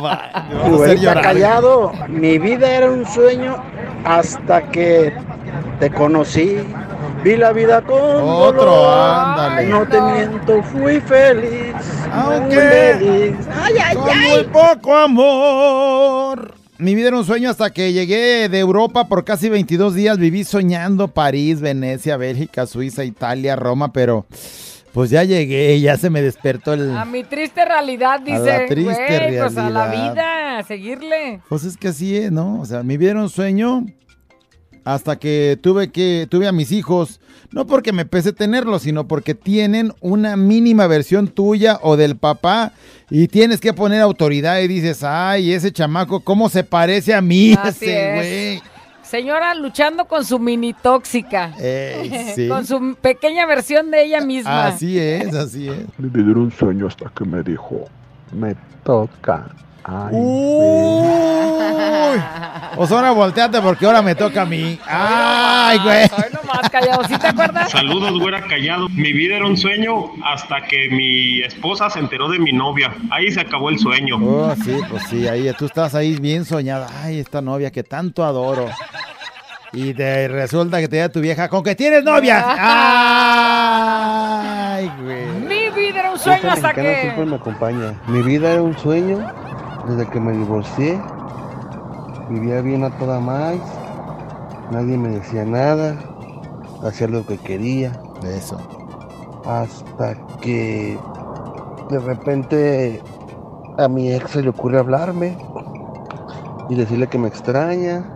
[0.53, 1.21] No, llorar.
[1.23, 3.61] callado, mi vida era un sueño
[4.05, 5.13] hasta que
[5.81, 6.57] te conocí.
[7.25, 9.09] Vi la vida con Otro, dolor.
[9.19, 9.67] ándale.
[9.67, 11.75] No te miento, fui feliz.
[12.13, 13.35] Aunque feliz.
[13.61, 14.29] Ay, ay, Con ay.
[14.29, 16.53] muy poco amor.
[16.77, 20.17] Mi vida era un sueño hasta que llegué de Europa por casi 22 días.
[20.17, 24.25] Viví soñando París, Venecia, Bélgica, Suiza, Italia, Roma, pero
[24.93, 26.95] pues ya llegué, ya se me despertó el...
[26.95, 28.39] A mi triste realidad, dice.
[28.39, 30.13] la triste pues a la realidad.
[30.13, 31.41] vida, a seguirle.
[31.47, 32.59] Pues es que así es, ¿no?
[32.59, 33.85] O sea, era un sueño
[34.83, 37.19] hasta que tuve que tuve a mis hijos,
[37.51, 42.73] no porque me pese tenerlos, sino porque tienen una mínima versión tuya o del papá
[43.09, 47.53] y tienes que poner autoridad y dices, "Ay, ese chamaco cómo se parece a mí
[47.61, 48.15] Así ese es.
[48.15, 48.78] güey."
[49.09, 51.51] Señora luchando con su mini tóxica.
[51.57, 52.47] Ey, sí.
[52.47, 54.67] con su pequeña versión de ella misma.
[54.67, 55.79] Así es, así es.
[55.97, 57.85] Era un sueño hasta que me dijo,
[58.31, 59.47] me toca.
[59.83, 61.09] Ay, Uy.
[62.75, 64.79] Pues ahora volteate porque ahora me toca a mí.
[64.87, 66.03] Ay, güey.
[66.03, 67.69] Ay, nomás callado, ¿sí te acuerdas?
[67.71, 68.87] Saludos, güera callado.
[68.89, 72.93] Mi vida era un sueño hasta que mi esposa se enteró de mi novia.
[73.11, 74.15] Ahí se acabó el sueño.
[74.21, 76.87] Oh, sí, pues sí, ahí tú estás ahí bien soñada.
[77.03, 78.67] Ay, esta novia que tanto adoro.
[79.71, 82.43] Y te resulta que te da tu vieja con que tienes novia.
[84.75, 85.25] Ay, güey.
[85.47, 87.25] Mi vida era un sueño hasta siempre que.
[87.25, 87.93] me acompaña.
[88.07, 89.19] Mi vida era un sueño
[89.89, 90.99] desde que me divorcié.
[92.29, 93.55] Vivía bien a toda más.
[94.71, 95.97] Nadie me decía nada.
[96.83, 97.99] Hacía lo que quería.
[98.23, 98.57] Eso.
[99.45, 100.97] Hasta que
[101.89, 103.01] de repente
[103.77, 105.37] a mi ex se le ocurre hablarme
[106.69, 108.15] y decirle que me extraña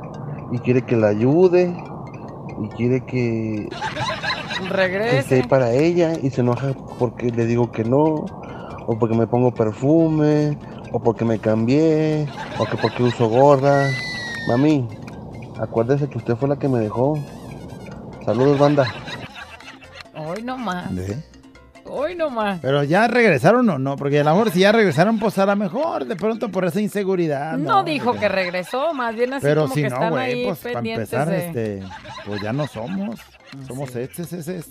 [0.51, 1.75] y quiere que la ayude
[2.61, 5.35] y quiere que esté Regrese.
[5.35, 8.25] ahí para ella y se enoja porque le digo que no,
[8.85, 10.57] o porque me pongo perfume,
[10.93, 12.27] o porque me cambié,
[12.59, 13.89] o que porque uso gorra.
[14.47, 14.87] Mami,
[15.59, 17.17] acuérdese que usted fue la que me dejó.
[18.23, 18.87] Saludos, banda.
[20.13, 20.95] Ay, nomás.
[20.97, 21.21] ¿Eh?
[21.85, 22.59] Hoy nomás.
[22.61, 25.55] Pero ya regresaron o no, porque a lo mejor si ya regresaron, pues a lo
[25.55, 27.57] mejor de pronto por esa inseguridad.
[27.57, 30.45] No, dijo que regresó, más bien así Pero como si que no, están güey, ahí
[30.45, 31.47] pues para empezar, de...
[31.47, 31.83] este,
[32.25, 33.19] pues ya no somos.
[33.67, 34.69] Somos exes, exes.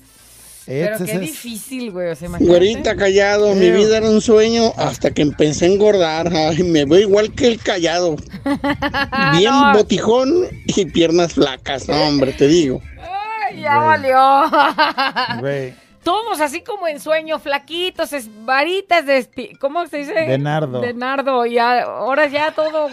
[0.66, 2.28] Pero exes, qué difícil, güey, o sea.
[2.38, 6.32] Güerita callado, mi vida era un sueño hasta que empecé a engordar.
[6.32, 8.16] Ay, me veo igual que el callado.
[9.38, 9.72] Bien No.
[9.72, 10.32] botijón
[10.66, 11.88] y piernas flacas.
[11.88, 12.80] No, hombre, te digo.
[13.50, 14.50] Ay, ya valió.
[15.40, 15.74] Güey.
[16.04, 19.18] Todos así como en sueño, flaquitos, es, varitas de...
[19.20, 20.12] espi- ¿Cómo se dice?
[20.14, 20.80] De nardo.
[20.80, 22.88] De nardo, y a- ahora ya todo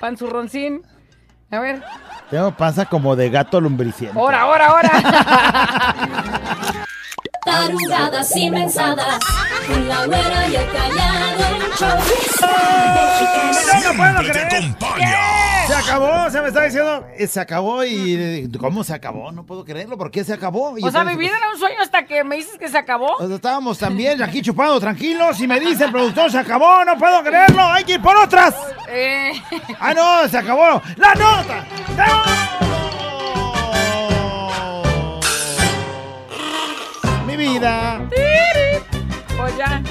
[0.00, 0.82] panzurroncín.
[1.52, 1.82] A ver,
[2.28, 4.18] Tengo panza como de gato lumbriciente.
[4.18, 4.90] ahora, ahora, ahora.
[7.50, 9.18] Tarugadas y mensadas,
[9.66, 11.98] con la güera y el callado, el show
[13.96, 14.74] ¡No lo creer!
[15.66, 19.32] Se acabó, se me está diciendo, eh, se acabó y eh, ¿cómo se acabó?
[19.32, 20.78] No puedo creerlo, ¿por qué se acabó?
[20.78, 23.16] Y O sea, mi vida era un sueño hasta que me dices que se acabó.
[23.18, 27.22] pues, estábamos también aquí chupando tranquilos y me dice el productor, se acabó, no puedo
[27.22, 28.54] creerlo, hay que ir por otras.
[28.88, 29.32] Eh,
[29.80, 30.80] ¡Ah, no, se acabó!
[30.96, 31.64] ¡La nota!
[32.60, 32.69] Mi
[37.40, 38.00] vida
[39.36, 39.82] pues ya.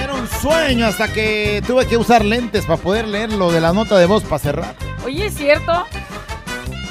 [0.00, 3.98] era un sueño hasta que tuve que usar lentes para poder leerlo de la nota
[3.98, 4.74] de voz para cerrar.
[5.04, 5.84] Oye, ¿es cierto?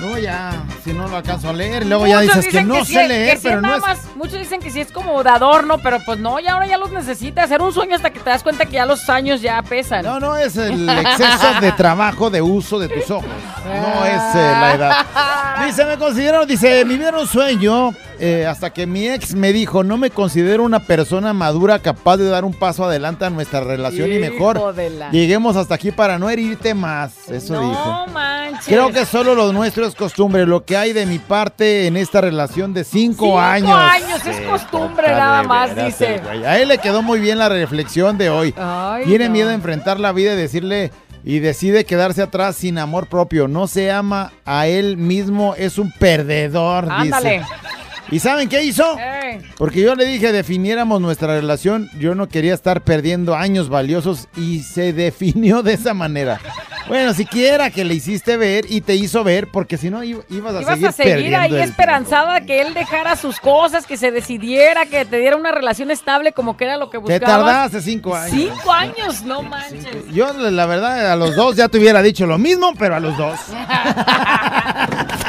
[0.01, 0.51] No, ya,
[0.83, 3.35] si no lo alcanzo a leer, luego ya Muchos dices que no sí, sé leer,
[3.35, 3.81] que sí pero no es...
[3.81, 6.77] más- muchos dicen que sí es como de adorno, pero pues no, ya ahora ya
[6.77, 7.45] los necesitas.
[7.45, 10.03] Hacer un sueño hasta que te das cuenta que ya los años ya pesan.
[10.03, 13.29] No, no es el exceso de trabajo, de uso de tus ojos.
[13.65, 15.05] No es eh, la edad.
[15.65, 19.51] Dice, me considero, dice, mi vida era un sueño eh, hasta que mi ex me
[19.53, 23.59] dijo, no me considero una persona madura capaz de dar un paso adelante a nuestra
[23.61, 27.29] relación y mejor la- lleguemos hasta aquí para no herirte más.
[27.29, 27.73] Eso dijo.
[27.85, 28.65] No manches.
[28.67, 30.45] Creo que solo lo nuestro es costumbre.
[30.45, 33.69] Lo que hay de mi parte en esta relación de cinco, Cinco años.
[33.77, 36.21] años, es costumbre nada más, dice.
[36.23, 36.45] güey.
[36.45, 38.53] A él le quedó muy bien la reflexión de hoy.
[38.57, 39.31] Ay, Tiene no.
[39.31, 40.91] miedo a enfrentar la vida y decirle
[41.25, 43.47] y decide quedarse atrás sin amor propio.
[43.47, 47.39] No se ama a él mismo, es un perdedor, Ándale.
[47.39, 47.45] dice.
[48.13, 48.95] ¿Y saben qué hizo?
[49.57, 54.59] Porque yo le dije definiéramos nuestra relación, yo no quería estar perdiendo años valiosos y
[54.59, 56.39] se definió de esa manera.
[56.87, 60.61] Bueno, siquiera que le hiciste ver y te hizo ver, porque si no ibas a
[60.61, 64.11] Ibas seguir a seguir perdiendo ahí el esperanzada que él dejara sus cosas, que se
[64.11, 67.45] decidiera, que te diera una relación estable como que era lo que Te buscabas.
[67.45, 68.37] tardaste cinco años.
[68.37, 69.87] Cinco años, no manches.
[70.13, 73.17] Yo, la verdad, a los dos ya te hubiera dicho lo mismo, pero a los
[73.17, 73.39] dos.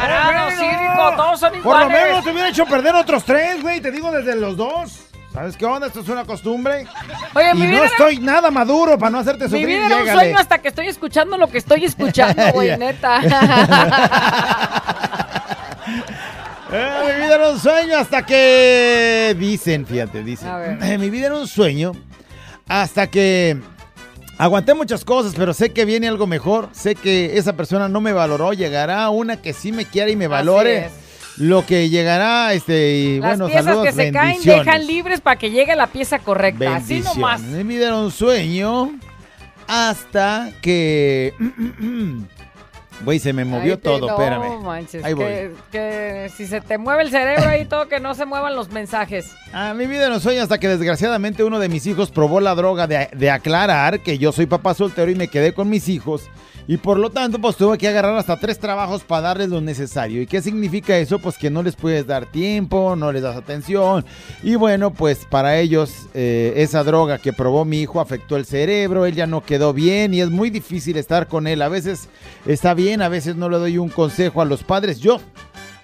[0.00, 1.88] Descarado, todos son Por iguales.
[1.88, 3.80] lo menos te hubiera hecho perder otros tres, güey.
[3.80, 5.00] Te digo desde los dos.
[5.32, 5.88] ¿Sabes qué onda?
[5.88, 6.86] Esto es una costumbre.
[7.34, 9.66] Oye, y mi no era- estoy nada maduro para no hacerte Mi sufrir.
[9.66, 10.20] vida era un llégale.
[10.20, 13.20] sueño hasta que estoy escuchando lo que estoy escuchando, güey, neta.
[16.76, 19.36] Eh, mi vida era un sueño hasta que.
[19.38, 20.48] Dicen, fíjate, dicen.
[20.82, 21.92] Eh, mi vida era un sueño
[22.68, 23.60] hasta que.
[24.38, 26.68] Aguanté muchas cosas, pero sé que viene algo mejor.
[26.72, 28.52] Sé que esa persona no me valoró.
[28.52, 30.90] Llegará una que sí me quiera y me valore.
[31.36, 35.36] Lo que llegará, este, y Las bueno, piezas saludos, que se caen dejan libres para
[35.36, 36.76] que llegue la pieza correcta.
[36.76, 37.42] Así nomás.
[37.42, 38.92] Era un sueño
[39.66, 41.34] hasta que.
[43.02, 44.62] Güey, se me movió Ay, todo, no espérame.
[44.62, 45.24] manches, Ahí voy.
[45.24, 48.70] que, que si se te mueve el cerebro ahí todo, que no se muevan los
[48.70, 49.32] mensajes.
[49.52, 52.86] A mi vida un sueño hasta que desgraciadamente uno de mis hijos probó la droga
[52.86, 56.22] de, de aclarar que yo soy papá soltero y me quedé con mis hijos.
[56.66, 60.22] Y por lo tanto, pues tuve que agarrar hasta tres trabajos para darles lo necesario.
[60.22, 61.18] ¿Y qué significa eso?
[61.18, 64.02] Pues que no les puedes dar tiempo, no les das atención.
[64.42, 69.04] Y bueno, pues para ellos eh, esa droga que probó mi hijo afectó el cerebro,
[69.04, 71.60] él ya no quedó bien y es muy difícil estar con él.
[71.60, 72.08] A veces
[72.46, 75.00] está bien, a veces no le doy un consejo a los padres.
[75.00, 75.20] Yo,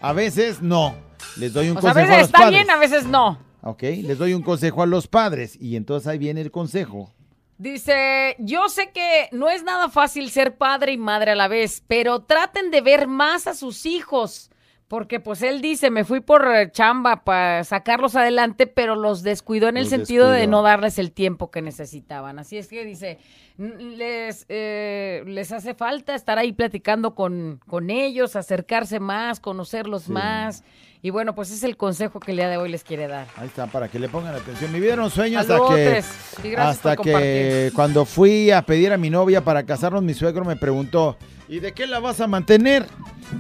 [0.01, 0.95] a veces no.
[1.37, 2.59] Les doy un O sea, a consejo a, veces los está padres.
[2.59, 3.39] bien, a veces no.
[3.63, 7.13] Ok, les doy un consejo a los padres y entonces ahí viene el consejo.
[7.59, 11.83] Dice, yo sé que no es nada fácil ser padre y madre a la vez,
[11.87, 14.51] pero traten de ver más a sus hijos.
[14.91, 19.69] Porque pues él dice, me fui por eh, chamba para sacarlos adelante, pero los descuidó
[19.69, 22.41] en el Los sentido de no darles el tiempo que necesitaban.
[22.41, 23.19] Así es que dice,
[23.57, 30.03] "N- les, eh, les hace falta estar ahí platicando con, con ellos, acercarse más, conocerlos
[30.07, 30.11] Sí.
[30.13, 30.65] más.
[31.03, 33.29] Y bueno, pues es el consejo que el día de hoy les quiere dar.
[33.37, 34.73] Ahí está, para que le pongan atención.
[34.73, 36.37] Mi vida era un sueño hasta Saludotes.
[36.43, 40.57] que, hasta que cuando fui a pedir a mi novia para casarnos, mi suegro me
[40.57, 41.17] preguntó,
[41.49, 42.87] ¿y de qué la vas a mantener?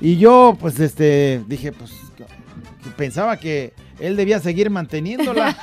[0.00, 1.90] Y yo, pues, este, dije, pues,
[2.96, 5.48] pensaba que él debía seguir manteniéndola.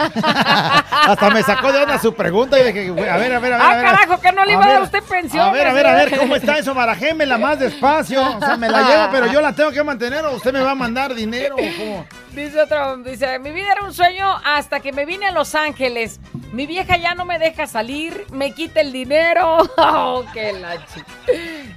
[1.08, 3.58] hasta me sacó de onda su pregunta y dije, "Güey, a ver, a ver, a
[3.58, 3.66] ver.
[3.66, 3.86] Ah, a ver.
[3.86, 5.48] carajo, que no le iba a dar usted pensión.
[5.48, 6.18] A ver, a ver, a ver.
[6.20, 6.74] ¿cómo está eso?
[6.76, 8.22] Barajémela más despacio.
[8.38, 10.72] O sea, me la llevo, pero yo la tengo que mantener o usted me va
[10.72, 11.56] a mandar dinero.
[11.56, 12.06] ¿Cómo?
[12.34, 16.20] Dice otro, dice, mi vida era un sueño hasta que me vine a Los Ángeles.
[16.54, 19.58] Mi vieja ya no me deja salir, me quita el dinero.
[19.78, 21.04] Oh, qué la chi-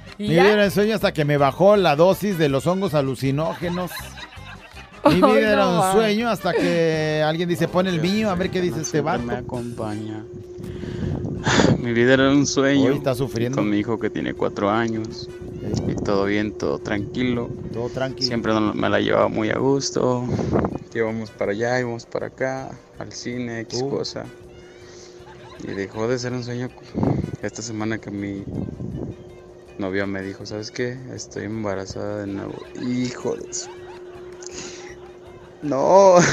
[0.17, 3.91] Mi vida era un sueño hasta que me bajó la dosis de los hongos alucinógenos.
[5.09, 8.61] Mi vida era un sueño hasta que alguien dice, pon el mío, a ver qué
[8.61, 9.23] dice este vato.
[9.23, 10.23] me acompaña.
[11.79, 12.91] Mi vida era un sueño.
[12.91, 13.57] Hoy está sufriendo.
[13.57, 15.27] Con mi hijo que tiene cuatro años.
[15.87, 17.49] Y todo bien, todo tranquilo.
[17.73, 18.27] Todo tranquilo.
[18.27, 20.25] Siempre me la llevaba muy a gusto.
[20.93, 24.25] Íbamos para allá, íbamos para acá, al cine, X cosa.
[25.63, 26.69] Y dejó de ser un sueño
[27.41, 28.43] esta semana que mi
[29.77, 30.97] novia me dijo, ¿sabes qué?
[31.13, 32.55] Estoy embarazada de nuevo.
[32.81, 33.69] Hijo de su-
[35.61, 36.15] No.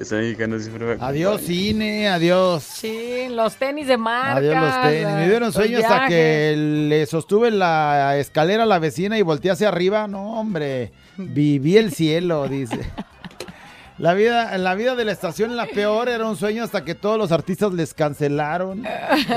[0.00, 2.62] Ese mexicano siempre me Adiós cine, adiós.
[2.64, 4.38] Sí, los tenis de marca.
[4.38, 5.14] Adiós los tenis.
[5.14, 9.52] Me dieron los sueño hasta que le sostuve la escalera a la vecina y volteé
[9.52, 10.08] hacia arriba.
[10.08, 12.80] No, hombre, viví el cielo, dice.
[14.02, 17.16] La vida, la vida de la estación la peor era un sueño hasta que todos
[17.16, 18.84] los artistas les cancelaron.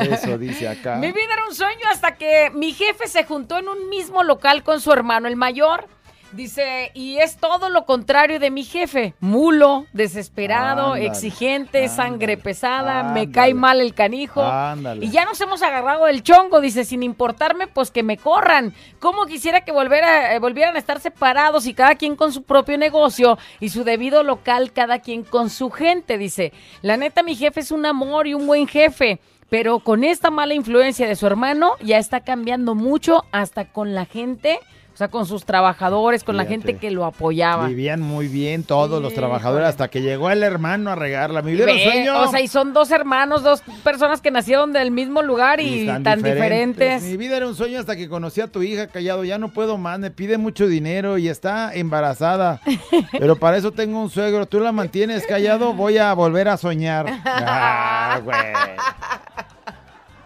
[0.09, 0.95] Eso dice acá.
[0.95, 4.63] Mi vida era un sueño hasta que mi jefe se juntó en un mismo local
[4.63, 5.87] con su hermano, el mayor.
[6.31, 9.13] Dice, y es todo lo contrario de mi jefe.
[9.19, 14.43] Mulo, desesperado, Ándale, exigente, sangre pesada, me cae mal el canijo.
[14.43, 15.05] Ándale.
[15.05, 18.73] Y ya nos hemos agarrado el chongo, dice, sin importarme, pues que me corran.
[18.99, 22.77] ¿Cómo quisiera que volviera, eh, volvieran a estar separados y cada quien con su propio
[22.77, 26.17] negocio y su debido local, cada quien con su gente?
[26.17, 26.51] Dice,
[26.81, 29.19] la neta, mi jefe es un amor y un buen jefe.
[29.49, 34.05] Pero con esta mala influencia de su hermano, ya está cambiando mucho hasta con la
[34.05, 34.59] gente,
[34.95, 37.67] o sea, con sus trabajadores, con la gente que lo apoyaba.
[37.67, 41.41] Vivían muy bien todos los trabajadores hasta que llegó el hermano a regarla.
[41.41, 42.21] Mi vida sueño.
[42.21, 46.23] O sea, y son dos hermanos, dos personas que nacieron del mismo lugar y, tan,
[46.23, 47.03] diferentes.
[47.03, 49.25] Mi vida era un sueño hasta que conocí a tu hija, callado.
[49.25, 52.61] Ya no puedo más, me pide mucho dinero y está embarazada.
[53.11, 54.45] Pero para eso tengo un suegro.
[54.45, 57.05] Tú la mantienes callado, voy a volver a soñar.
[57.25, 58.37] Ah, güey.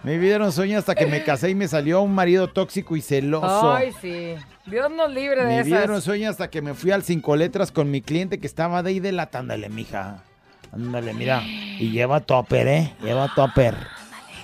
[0.04, 2.96] Mi vida era un sueño hasta que me casé y me salió un marido tóxico
[2.96, 3.74] y celoso.
[3.74, 4.36] Ay, sí.
[4.70, 7.90] Dios nos libre de Mi vida sueño hasta que me fui al cinco letras con
[7.90, 10.24] mi cliente que estaba de ahí de la Ándale, mija.
[10.72, 11.42] Ándale, mira.
[11.44, 12.94] Y lleva topper, ¿eh?
[13.02, 13.76] Lleva topper.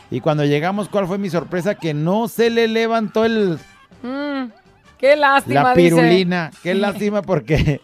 [0.09, 1.75] Y cuando llegamos, ¿cuál fue mi sorpresa?
[1.75, 3.59] Que no se le levantó el,
[4.01, 4.51] Mm,
[4.99, 5.95] qué lástima, la dice.
[5.95, 6.51] pirulina.
[6.61, 7.81] Qué lástima porque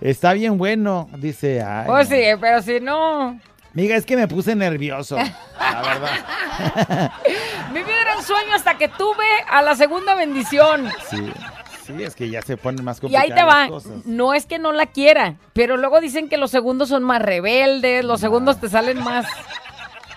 [0.00, 1.08] está bien bueno.
[1.18, 1.86] Dice, ay.
[1.86, 3.38] Pues sí, pero si no...
[3.72, 5.16] Amiga, es que me puse nervioso.
[5.16, 7.12] La verdad.
[7.72, 10.88] Mi vida era un sueño hasta que tuve a la segunda bendición.
[11.08, 11.32] Sí.
[11.96, 13.68] Sí, es que ya se ponen más Y complicadas ahí te va.
[13.68, 13.92] cosas.
[14.06, 18.04] No es que no la quiera, pero luego dicen que los segundos son más rebeldes,
[18.04, 19.26] los segundos te salen más.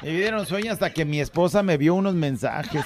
[0.02, 2.84] Me dieron sueño hasta que mi esposa me vio unos mensajes.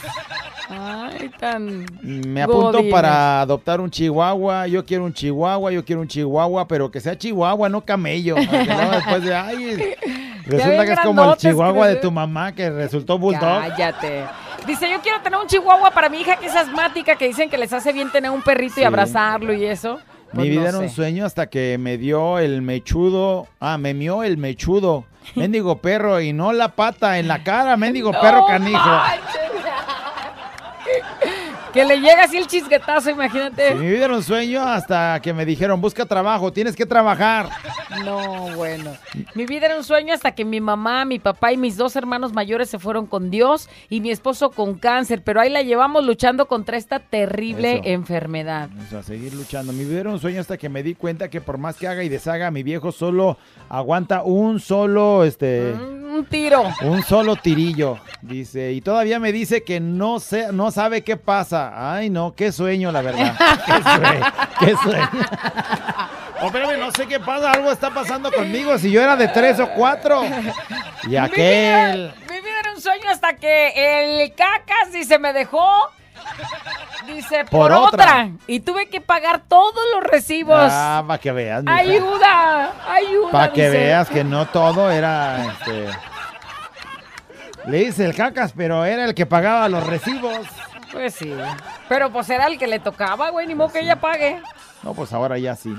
[0.69, 1.85] Ay, tan.
[2.03, 2.91] Me apunto Godines.
[2.93, 4.67] para adoptar un chihuahua.
[4.67, 8.35] Yo quiero un chihuahua, yo quiero un chihuahua, pero que sea chihuahua, no camello.
[8.35, 9.95] Después de, ay,
[10.45, 13.41] resulta que es como el chihuahua de tu mamá que resultó bulldog.
[13.69, 14.25] Cállate.
[14.67, 17.57] Dice, yo quiero tener un chihuahua para mi hija que es asmática, que dicen que
[17.57, 18.81] les hace bien tener un perrito Sí.
[18.81, 19.99] y abrazarlo y eso.
[20.33, 23.47] Mi Pues vida no era un sueño hasta que me dio el mechudo.
[23.61, 25.05] Ah, me mió el mechudo.
[25.35, 28.79] Mendigo perro y no la pata en la cara, mendigo perro canijo.
[31.77, 33.75] Que le llega así el chisguetazo, imagínate.
[33.75, 37.49] Mi vida era un sueño hasta que me dijeron, busca trabajo, tienes que trabajar.
[38.03, 38.93] No, bueno.
[39.35, 42.33] Mi vida era un sueño hasta que mi mamá, mi papá y mis dos hermanos
[42.33, 46.47] mayores se fueron con Dios y mi esposo con cáncer, pero ahí la llevamos luchando
[46.47, 47.81] contra esta terrible Eso.
[47.85, 48.69] enfermedad.
[48.87, 49.71] O sea, seguir luchando.
[49.71, 52.03] Mi vida era un sueño hasta que me di cuenta que por más que haga
[52.03, 53.37] y deshaga, mi viejo solo
[53.69, 56.63] aguanta un solo, este, Un tiro.
[56.83, 58.71] un solo tirillo, dice.
[58.71, 61.66] Y todavía me dice que no sé, no sabe qué pasa.
[61.75, 63.35] Ay, no, qué sueño, la verdad.
[63.65, 64.33] Qué sueño.
[64.59, 65.09] Qué sueño.
[66.41, 68.77] Oh, espérame, no sé qué pasa, algo está pasando conmigo.
[68.77, 70.23] Si yo era de tres o cuatro.
[71.07, 72.13] Y aquel.
[72.29, 75.67] Mi vida era un sueño hasta que el cacas dice me dejó.
[77.07, 77.87] Dice por, Por otra.
[78.03, 78.29] otra.
[78.47, 80.59] Y tuve que pagar todos los recibos.
[80.71, 81.63] Ah, para que veas.
[81.63, 81.75] mija.
[81.77, 83.31] ayuda, ayuda.
[83.31, 83.77] Para que dice.
[83.77, 85.87] veas que no todo era este.
[87.65, 90.45] Le dice el cacas, pero era el que pagaba los recibos.
[90.97, 91.31] Pues sí.
[91.87, 94.41] Pero pues era el que le tocaba, güey, ni modo que ella pague.
[94.81, 95.71] No, pues ahora ya sí.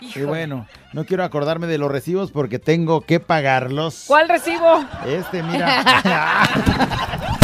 [0.00, 4.04] Y bueno, no quiero acordarme de los recibos porque tengo que pagarlos.
[4.08, 4.84] ¿Cuál recibo?
[5.06, 6.42] Este, mira.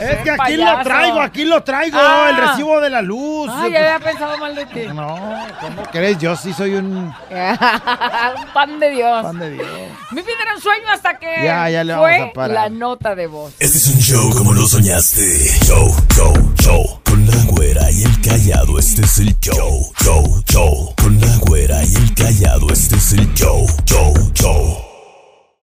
[0.00, 2.30] Es que aquí lo traigo, aquí lo traigo, ah.
[2.30, 3.50] el recibo de la luz.
[3.52, 4.86] Ay, ya había pensado mal de ti.
[4.94, 6.18] No, ¿cómo crees?
[6.18, 6.86] Yo sí soy un...
[7.30, 9.22] un pan de Dios.
[9.22, 9.66] Pan de Dios.
[10.10, 12.50] Me pidieron sueño hasta que ya, ya le vamos fue a parar.
[12.54, 13.54] la nota de voz.
[13.58, 15.22] Este es un show como lo soñaste.
[15.64, 17.00] Show, show, show.
[17.04, 19.92] Con la güera y el callado, este es el show.
[20.02, 20.94] Show, show.
[21.00, 23.66] Con la güera y el callado, este es el show.
[23.86, 24.95] Show, show.